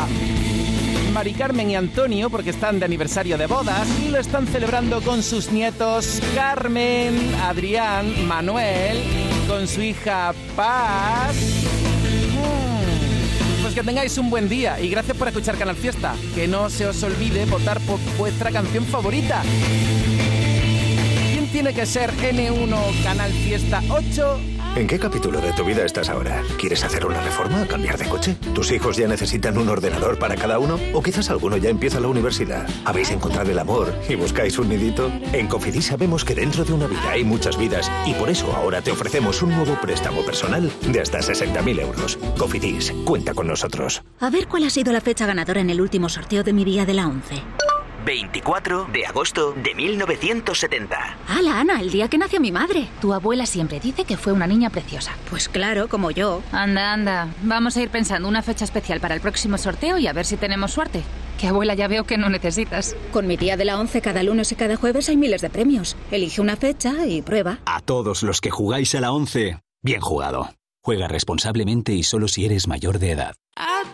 Mari 1.13 1.33
Carmen 1.33 1.71
y 1.71 1.75
Antonio 1.77 2.29
porque 2.29 2.49
están 2.49 2.79
de 2.79 2.85
aniversario 2.85 3.37
de 3.37 3.47
bodas 3.47 3.87
y 4.05 4.09
lo 4.09 4.19
están 4.19 4.45
celebrando 4.47 5.01
con 5.01 5.23
sus 5.23 5.51
nietos 5.53 6.21
Carmen, 6.35 7.33
Adrián, 7.41 8.27
Manuel, 8.27 9.01
con 9.47 9.69
su 9.69 9.81
hija 9.81 10.33
Paz. 10.57 11.33
Mm, 12.33 13.61
Pues 13.61 13.73
que 13.73 13.83
tengáis 13.83 14.17
un 14.17 14.29
buen 14.29 14.49
día 14.49 14.81
y 14.81 14.89
gracias 14.89 15.15
por 15.15 15.29
escuchar 15.29 15.57
Canal 15.57 15.77
Fiesta. 15.77 16.13
Que 16.35 16.45
no 16.47 16.69
se 16.69 16.87
os 16.87 17.01
olvide 17.03 17.45
votar 17.45 17.79
por 17.81 17.99
vuestra 18.17 18.51
canción 18.51 18.83
favorita. 18.85 19.43
¿Quién 21.53 21.65
tiene 21.65 21.79
que 21.79 21.85
ser 21.85 22.11
N1 22.13 23.03
Canal 23.03 23.31
Fiesta 23.31 23.79
8 23.87 24.39
¿En 24.75 24.87
qué 24.87 24.97
capítulo 24.97 25.39
de 25.39 25.53
tu 25.53 25.63
vida 25.63 25.85
estás 25.85 26.09
ahora? 26.09 26.41
¿Quieres 26.59 26.83
hacer 26.83 27.05
una 27.05 27.21
reforma? 27.21 27.67
¿Cambiar 27.67 27.95
de 27.95 28.09
coche? 28.09 28.35
¿Tus 28.55 28.71
hijos 28.71 28.97
ya 28.97 29.07
necesitan 29.07 29.59
un 29.59 29.69
ordenador 29.69 30.17
para 30.17 30.35
cada 30.35 30.57
uno? 30.57 30.79
¿O 30.93 31.03
quizás 31.03 31.29
alguno 31.29 31.57
ya 31.57 31.69
empieza 31.69 31.99
la 31.99 32.07
universidad? 32.07 32.67
¿Habéis 32.85 33.11
encontrado 33.11 33.51
el 33.51 33.59
amor 33.59 33.93
y 34.09 34.15
buscáis 34.15 34.57
un 34.57 34.69
nidito? 34.69 35.11
En 35.31 35.45
Cofidis 35.45 35.85
sabemos 35.85 36.25
que 36.25 36.33
dentro 36.33 36.65
de 36.65 36.73
una 36.73 36.87
vida 36.87 37.11
hay 37.11 37.23
muchas 37.23 37.55
vidas 37.55 37.91
y 38.07 38.15
por 38.15 38.31
eso 38.31 38.51
ahora 38.55 38.81
te 38.81 38.89
ofrecemos 38.89 39.43
un 39.43 39.51
nuevo 39.51 39.79
préstamo 39.79 40.25
personal 40.25 40.71
de 40.91 41.01
hasta 41.01 41.19
60.000 41.19 41.81
euros. 41.81 42.17
Cofidis, 42.35 42.91
cuenta 43.05 43.35
con 43.35 43.45
nosotros. 43.45 44.01
A 44.19 44.31
ver 44.31 44.47
cuál 44.47 44.63
ha 44.63 44.71
sido 44.71 44.91
la 44.91 45.01
fecha 45.01 45.27
ganadora 45.27 45.61
en 45.61 45.69
el 45.69 45.81
último 45.81 46.09
sorteo 46.09 46.41
de 46.41 46.51
mi 46.51 46.65
día 46.65 46.87
de 46.87 46.95
la 46.95 47.05
11. 47.05 47.62
24 48.05 48.85
de 48.91 49.05
agosto 49.05 49.53
de 49.53 49.73
1970. 49.75 51.17
¡Hala, 51.27 51.59
Ana! 51.59 51.81
El 51.81 51.91
día 51.91 52.07
que 52.07 52.17
nació 52.17 52.39
mi 52.39 52.51
madre. 52.51 52.87
Tu 53.01 53.13
abuela 53.13 53.45
siempre 53.45 53.79
dice 53.79 54.05
que 54.05 54.17
fue 54.17 54.33
una 54.33 54.47
niña 54.47 54.69
preciosa. 54.69 55.13
Pues 55.29 55.49
claro, 55.49 55.87
como 55.87 56.11
yo. 56.11 56.41
Anda, 56.51 56.93
anda. 56.93 57.27
Vamos 57.43 57.77
a 57.77 57.81
ir 57.81 57.89
pensando 57.89 58.27
una 58.27 58.41
fecha 58.41 58.65
especial 58.65 58.99
para 58.99 59.15
el 59.15 59.21
próximo 59.21 59.57
sorteo 59.57 59.97
y 59.97 60.07
a 60.07 60.13
ver 60.13 60.25
si 60.25 60.37
tenemos 60.37 60.71
suerte. 60.71 61.03
Que 61.39 61.47
abuela 61.47 61.73
ya 61.73 61.87
veo 61.87 62.05
que 62.05 62.17
no 62.17 62.29
necesitas. 62.29 62.95
Con 63.11 63.27
mi 63.27 63.37
día 63.37 63.57
de 63.57 63.65
la 63.65 63.79
11 63.79 64.01
cada 64.01 64.23
lunes 64.23 64.51
y 64.51 64.55
cada 64.55 64.75
jueves 64.75 65.09
hay 65.09 65.17
miles 65.17 65.41
de 65.41 65.49
premios. 65.49 65.95
Elige 66.11 66.41
una 66.41 66.55
fecha 66.55 67.05
y 67.05 67.21
prueba. 67.21 67.59
A 67.65 67.81
todos 67.81 68.23
los 68.23 68.41
que 68.41 68.51
jugáis 68.51 68.95
a 68.95 69.01
la 69.01 69.11
11, 69.11 69.59
bien 69.81 70.01
jugado. 70.01 70.49
Juega 70.85 71.07
responsablemente 71.07 71.93
y 71.93 72.03
solo 72.03 72.27
si 72.27 72.43
eres 72.45 72.67
mayor 72.67 72.99
de 72.99 73.11
edad. 73.11 73.35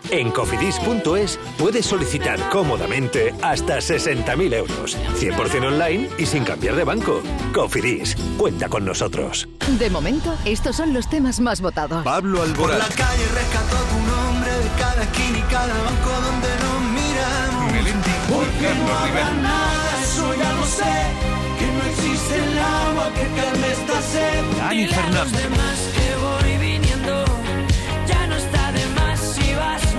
En 0.09 0.31
cofidis.es 0.31 1.37
puedes 1.59 1.85
solicitar 1.85 2.39
cómodamente 2.49 3.31
hasta 3.43 3.77
60.000 3.77 4.53
euros, 4.55 4.97
100% 5.19 5.67
online 5.67 6.09
y 6.17 6.25
sin 6.25 6.43
cambiar 6.43 6.75
de 6.75 6.83
banco. 6.85 7.21
Cofidis, 7.53 8.15
cuenta 8.39 8.69
con 8.69 8.85
nosotros. 8.85 9.47
De 9.77 9.91
momento, 9.91 10.35
estos 10.45 10.77
son 10.77 10.93
los 10.95 11.07
temas 11.07 11.39
más 11.39 11.61
votados. 11.61 12.03
Pablo 12.03 12.39
Por 12.39 12.47
Alborán. 12.47 12.79
la 12.79 12.87
calle 12.87 13.25
rescató 13.35 13.75
tu 13.75 13.99
nombre 14.09 14.51
de 14.51 14.69
cada 14.79 15.03
esquina 15.03 15.37
y 15.37 15.41
cada 15.43 15.83
banco 15.83 16.09
donde 16.09 16.49
nos 16.57 16.81
miramos. 16.91 17.71
Melendi, 17.71 18.09
Porque 18.29 18.75
no 18.79 18.97
habrá 18.97 19.29
nada, 19.35 20.01
eso 20.01 20.33
ya 20.35 20.53
lo 20.53 20.65
sé. 20.65 20.95
Que 21.59 21.67
no 21.67 21.83
existe 21.91 22.35
el 22.35 22.57
agua 22.57 23.11
que 23.13 23.41
calme 23.41 23.71
esta 23.73 24.01
sed. 24.01 24.43
Dani 24.57 24.87
Fernández. 24.87 26.08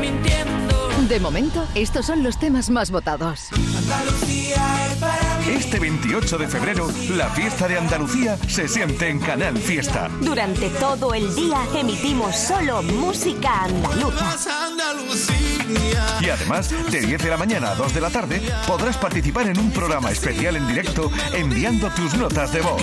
Mintiendo. 0.00 0.90
De 1.08 1.20
momento, 1.20 1.66
estos 1.74 2.06
son 2.06 2.22
los 2.22 2.38
temas 2.38 2.70
más 2.70 2.90
votados. 2.90 3.50
Andalucía 3.52 4.86
es 4.86 4.96
para 4.98 5.38
mí. 5.38 5.54
Este 5.54 5.78
28 5.78 6.38
de 6.38 6.48
febrero, 6.48 6.88
la 7.10 7.28
fiesta 7.30 7.68
de 7.68 7.78
Andalucía 7.78 8.36
se 8.48 8.68
siente 8.68 9.08
en 9.08 9.18
Canal 9.18 9.56
Fiesta. 9.58 10.08
Durante 10.20 10.68
todo 10.70 11.14
el 11.14 11.34
día 11.34 11.58
emitimos 11.74 12.36
solo 12.36 12.82
música 12.82 13.64
andaluza. 13.64 14.66
Andalucía. 14.66 15.59
Y 16.20 16.28
además, 16.28 16.70
de 16.90 17.00
10 17.00 17.22
de 17.22 17.30
la 17.30 17.36
mañana 17.36 17.70
a 17.70 17.74
2 17.74 17.94
de 17.94 18.00
la 18.00 18.10
tarde, 18.10 18.40
podrás 18.66 18.96
participar 18.96 19.48
en 19.48 19.58
un 19.58 19.70
programa 19.70 20.10
especial 20.10 20.56
en 20.56 20.66
directo 20.66 21.10
enviando 21.32 21.88
tus 21.90 22.14
notas 22.14 22.52
de 22.52 22.60
voz. 22.60 22.82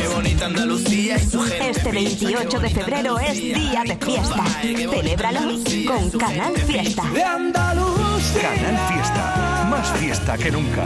Este 1.60 1.92
28 1.92 2.60
de 2.60 2.70
febrero 2.70 3.20
es 3.20 3.36
día 3.36 3.84
de 3.84 3.96
fiesta. 3.98 4.44
Celébralo 4.62 5.42
con 5.86 6.10
Canal 6.20 6.58
Fiesta. 6.58 7.04
De 7.14 7.24
Andalucía. 7.24 8.42
Canal 8.42 8.88
Fiesta, 8.94 9.68
más 9.70 9.92
fiesta 10.00 10.38
que 10.38 10.52
nunca. 10.52 10.86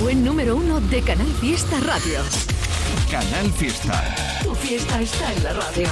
Buen 0.00 0.24
número 0.24 0.56
uno 0.56 0.80
de 0.80 1.02
Canal 1.02 1.32
Fiesta 1.40 1.78
Radio. 1.80 2.20
Canal 3.10 3.52
Fiesta. 3.52 4.14
Tu 4.42 4.54
fiesta 4.54 5.00
está 5.00 5.32
en 5.32 5.44
la 5.44 5.52
radio. 5.52 5.88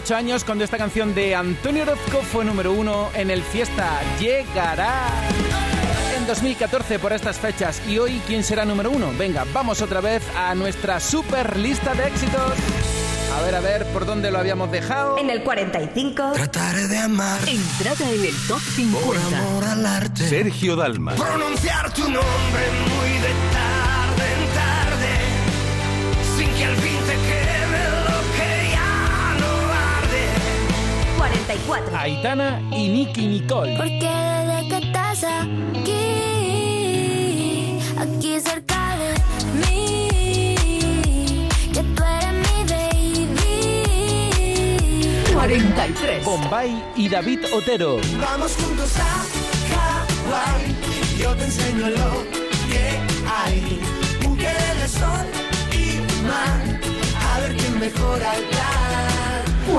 18 0.00 0.16
años 0.16 0.44
cuando 0.44 0.64
esta 0.64 0.78
canción 0.78 1.14
de 1.14 1.34
Antonio 1.34 1.82
Orozco 1.82 2.22
fue 2.22 2.42
número 2.42 2.72
uno 2.72 3.10
en 3.12 3.30
el 3.30 3.42
Fiesta. 3.42 4.00
Llegará 4.18 5.08
en 6.16 6.26
2014 6.26 6.98
por 6.98 7.12
estas 7.12 7.38
fechas. 7.38 7.82
¿Y 7.86 7.98
hoy 7.98 8.22
quién 8.26 8.42
será 8.42 8.64
número 8.64 8.90
uno? 8.90 9.12
Venga, 9.18 9.44
vamos 9.52 9.82
otra 9.82 10.00
vez 10.00 10.22
a 10.38 10.54
nuestra 10.54 11.00
super 11.00 11.58
lista 11.58 11.92
de 11.94 12.06
éxitos. 12.06 12.54
A 13.36 13.42
ver, 13.42 13.54
a 13.54 13.60
ver, 13.60 13.84
¿por 13.92 14.06
dónde 14.06 14.30
lo 14.30 14.38
habíamos 14.38 14.72
dejado? 14.72 15.18
En 15.18 15.28
el 15.28 15.42
45. 15.42 16.32
Trataré 16.32 16.88
de 16.88 16.96
amar. 16.96 17.38
Entrada 17.46 18.10
en 18.10 18.24
el 18.24 18.34
top 18.48 18.60
50. 18.60 19.06
Por 19.06 19.16
amor 19.18 19.64
al 19.64 19.84
arte. 19.84 20.26
Sergio 20.26 20.76
Dalma. 20.76 21.14
Pronunciar 21.14 21.92
tu 21.92 22.04
nombre 22.04 22.22
muy 22.88 23.18
de 23.18 23.34
tarde 23.52 24.32
en 24.32 24.48
tarde. 24.54 25.08
Sin 26.38 26.48
que 26.54 26.64
al 26.64 26.76
fin 26.76 26.89
44. 31.50 31.98
Aitana 31.98 32.62
y 32.70 32.88
Nicky 32.88 33.26
Nicole. 33.26 33.76
Porque 33.76 34.08
desde 34.08 34.68
que 34.68 34.76
estás 34.86 35.24
aquí, 35.24 35.90
aquí 37.98 38.40
cerca 38.40 38.96
de 38.96 39.14
mí, 39.58 40.56
que 41.72 41.82
tú 41.82 42.02
eres 42.04 42.34
mi 42.34 42.64
baby. 42.70 43.42
43. 45.32 46.24
Bombay 46.24 46.84
y 46.94 47.08
David 47.08 47.40
Otero. 47.52 47.96
Vamos 48.20 48.54
juntos 48.54 48.96
a 48.98 49.24
Hawái. 49.72 50.76
Yo 51.18 51.34
te 51.34 51.44
enseño 51.46 51.88
lo 51.90 52.24
que 52.70 53.00
hay. 53.28 53.80
Mujeres 54.22 54.82
de 54.82 54.88
sol 54.88 55.26
y 55.72 55.98
mar. 56.22 56.60
A 57.18 57.40
ver 57.40 57.56
quién 57.56 57.80
mejora 57.80 58.36
el 58.36 58.44
plan. 58.44 58.89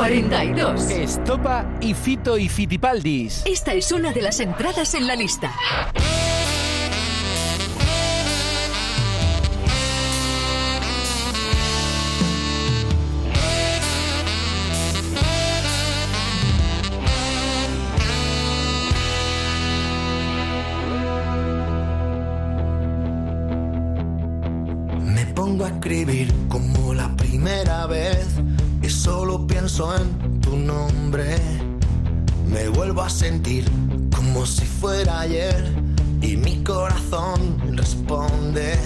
42. 0.02 0.90
Estopa 0.90 1.64
y 1.80 1.94
Fito 1.94 2.36
y 2.36 2.50
Fitipaldis. 2.50 3.44
Esta 3.46 3.76
es 3.76 3.92
una 3.92 4.12
de 4.12 4.24
las 4.24 4.40
entradas 4.40 4.96
en 4.96 5.06
la 5.06 5.16
lista. 5.16 5.54
En 29.90 30.42
tu 30.42 30.56
nombre. 30.56 31.38
Me 32.48 32.70
vuelvo 32.70 33.02
a 33.02 33.10
sentir 33.10 33.66
como 34.16 34.46
si 34.46 34.66
fuera 34.66 35.22
ayer 35.22 35.74
y 36.22 36.38
mi 36.38 36.64
corazón 36.64 37.58
responde. 37.76 38.78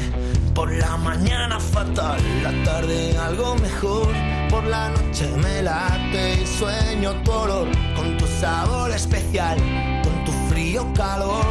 Por 0.53 0.71
la 0.71 0.95
mañana 0.95 1.59
fatal, 1.59 2.21
la 2.41 2.53
tarde 2.63 3.17
algo 3.17 3.55
mejor. 3.55 4.07
Por 4.49 4.63
la 4.63 4.89
noche 4.89 5.27
me 5.43 5.63
late 5.63 6.41
y 6.41 6.47
sueño 6.47 7.11
tu 7.23 7.31
olor 7.31 7.67
con 7.95 8.17
tu 8.17 8.25
sabor 8.39 8.91
especial, 8.91 9.57
con 10.01 10.23
tu 10.23 10.31
frío 10.49 10.87
calor, 10.93 11.45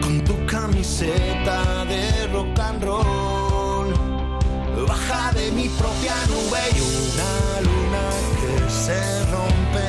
con 0.00 0.22
tu 0.22 0.34
camiseta 0.46 1.84
de 1.86 2.28
rock 2.28 2.58
and 2.60 2.84
roll. 2.84 3.88
Baja 4.86 5.32
de 5.32 5.50
mi 5.50 5.68
propia 5.70 6.14
nube 6.28 6.60
y 6.76 6.80
una 6.80 7.60
luna 7.62 7.75
que 8.46 8.70
se 8.70 9.24
rompe 9.26 9.86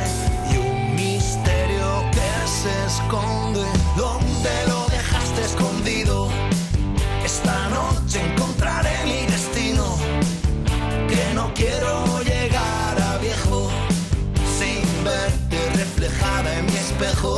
y 0.52 0.58
un 0.58 0.96
misterio 0.96 2.04
que 2.12 2.48
se 2.48 2.74
esconde. 2.86 3.66
¿Dónde 3.96 4.54
lo 4.68 4.88
dejaste 4.90 5.42
escondido? 5.42 6.30
Esta 7.24 7.70
noche 7.70 8.22
encontraré 8.34 8.96
mi 9.06 9.26
destino. 9.26 9.98
Que 11.08 11.34
no 11.34 11.54
quiero 11.54 12.22
llegar 12.24 13.02
a 13.02 13.18
viejo 13.18 13.70
sin 14.58 15.04
verte 15.04 15.60
reflejada 15.76 16.60
en 16.60 16.66
mi 16.66 16.78
espejo. 16.78 17.37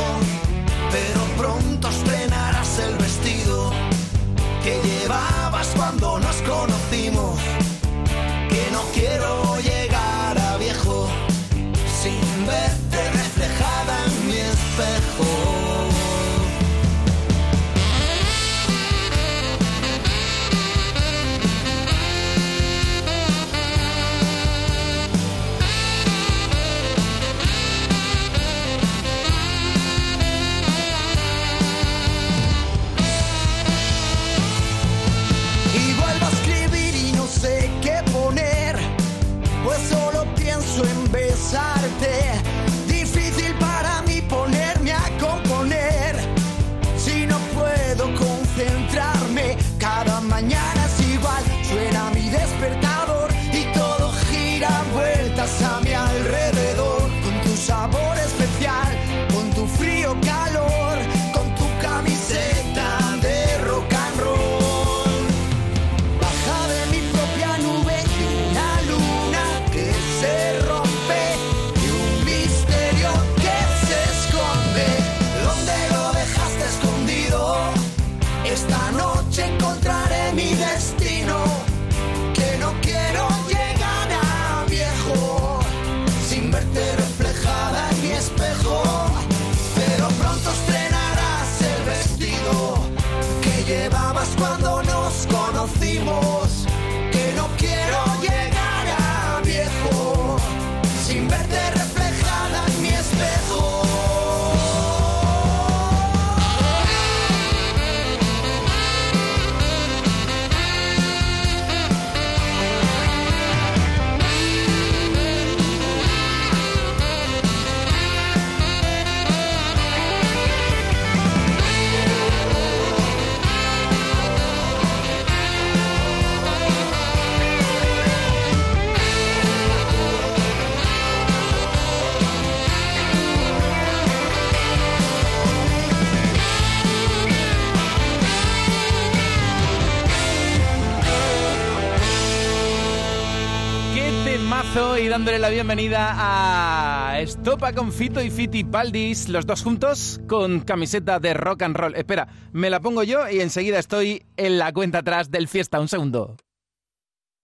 Y 144.72 145.08
dándole 145.08 145.40
la 145.40 145.50
bienvenida 145.50 146.14
a 146.16 147.20
Estopa 147.20 147.74
con 147.74 147.92
Fito 147.92 148.22
y 148.22 148.30
Fiti 148.30 148.64
Paldis, 148.64 149.28
los 149.28 149.48
dos 149.48 149.64
juntos 149.64 150.22
con 150.28 150.60
camiseta 150.60 151.20
de 151.20 151.34
rock 151.34 151.64
and 151.64 151.76
roll. 151.76 151.96
Espera, 151.96 152.28
me 152.52 152.70
la 152.70 152.80
pongo 152.80 153.02
yo 153.02 153.28
y 153.28 153.40
enseguida 153.40 153.80
estoy 153.80 154.24
en 154.38 154.60
la 154.60 154.72
cuenta 154.72 155.00
atrás 155.00 155.32
del 155.32 155.48
fiesta. 155.48 155.80
Un 155.80 155.88
segundo. 155.88 156.38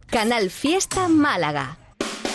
Canal 0.05 0.51
Fiesta 0.51 1.07
Málaga. 1.07 1.84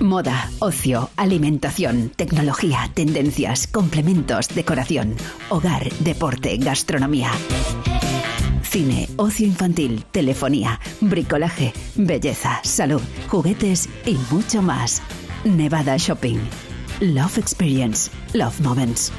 Moda, 0.00 0.50
ocio, 0.58 1.10
alimentación, 1.16 2.10
tecnología, 2.10 2.90
tendencias, 2.94 3.66
complementos, 3.66 4.48
decoración, 4.48 5.14
hogar, 5.50 5.88
deporte, 6.00 6.56
gastronomía. 6.58 7.30
Cine, 8.62 9.08
ocio 9.16 9.46
infantil, 9.46 10.04
telefonía, 10.10 10.80
bricolaje, 11.00 11.72
belleza, 11.94 12.60
salud, 12.64 13.00
juguetes 13.28 13.88
y 14.04 14.18
mucho 14.30 14.62
más. 14.62 15.00
Nevada 15.44 15.96
Shopping. 15.96 16.38
Love 17.00 17.38
Experience. 17.38 18.10
Love 18.32 18.60
Moments. 18.60 19.12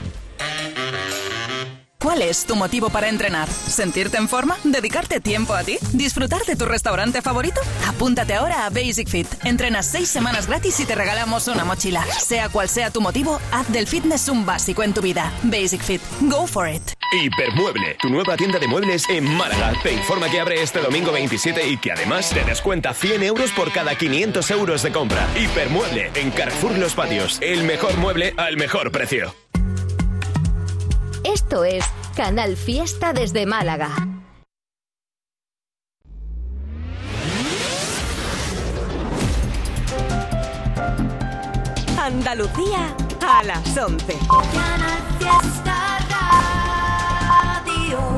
¿Cuál 2.00 2.22
es 2.22 2.46
tu 2.46 2.56
motivo 2.56 2.89
para 2.89 3.10
entrenar? 3.10 3.50
¿Sentirte 3.50 4.18
en 4.18 4.30
forma? 4.30 4.58
¿Dedicarte 4.64 5.20
tiempo 5.20 5.54
a 5.54 5.64
ti? 5.64 5.78
¿Disfrutar 5.93 6.43
de 6.46 6.56
tu 6.56 6.66
restaurante 6.66 7.22
favorito? 7.22 7.62
Apúntate 7.88 8.36
ahora 8.36 8.66
a 8.66 8.70
Basic 8.70 9.08
Fit. 9.08 9.28
Entrenas 9.43 9.88
seis 9.88 10.10
semanas 10.10 10.48
gratis 10.48 10.80
y 10.80 10.86
te 10.86 10.93
regalamos 10.93 11.48
una 11.48 11.66
mochila. 11.66 12.06
Sea 12.20 12.50
cual 12.50 12.70
sea 12.70 12.91
tu 12.91 13.02
motivo, 13.02 13.39
haz 13.52 13.72
del 13.72 13.88
fitness 13.88 14.30
un 14.30 14.46
básico 14.46 14.84
en 14.84 14.93
tu 14.93 15.02
vida. 15.02 15.34
Basic 15.43 15.82
Fit. 15.82 16.02
Go 16.22 16.46
for 16.46 16.70
it. 16.70 16.84
Hipermueble, 17.12 17.96
tu 18.02 18.10
nueva 18.10 18.36
tienda 18.36 18.60
de 18.60 18.68
muebles 18.68 19.08
en 19.10 19.24
Málaga. 19.24 19.74
Te 19.82 19.93
informa 19.93 20.30
que 20.30 20.39
abre 20.39 20.62
este 20.62 20.82
domingo 20.82 21.12
27 21.12 21.68
y 21.68 21.78
que 21.78 21.91
además 21.91 22.30
te 22.30 22.43
descuenta 22.43 22.93
100 22.93 23.24
euros 23.24 23.52
por 23.52 23.72
cada 23.72 23.96
500 23.96 24.52
euros 24.52 24.84
de 24.84 24.91
compra. 24.91 25.28
Hipermueble, 25.39 26.12
en 26.16 26.32
Carrefour 26.32 26.78
Los 26.78 26.93
Patios. 26.93 27.39
El 27.41 27.64
mejor 27.64 27.98
mueble 27.98 28.34
al 28.38 28.58
mejor 28.58 28.91
precio. 28.91 29.34
Esto 31.26 31.63
es 31.63 31.84
Canal 32.15 32.55
Fiesta 32.55 33.11
desde 33.11 33.47
Málaga. 33.47 33.89
Andalucía 41.97 42.95
a 43.28 43.43
las 43.43 43.76
11. 43.76 44.19
Canal 44.53 45.01
Fiesta. 45.17 45.86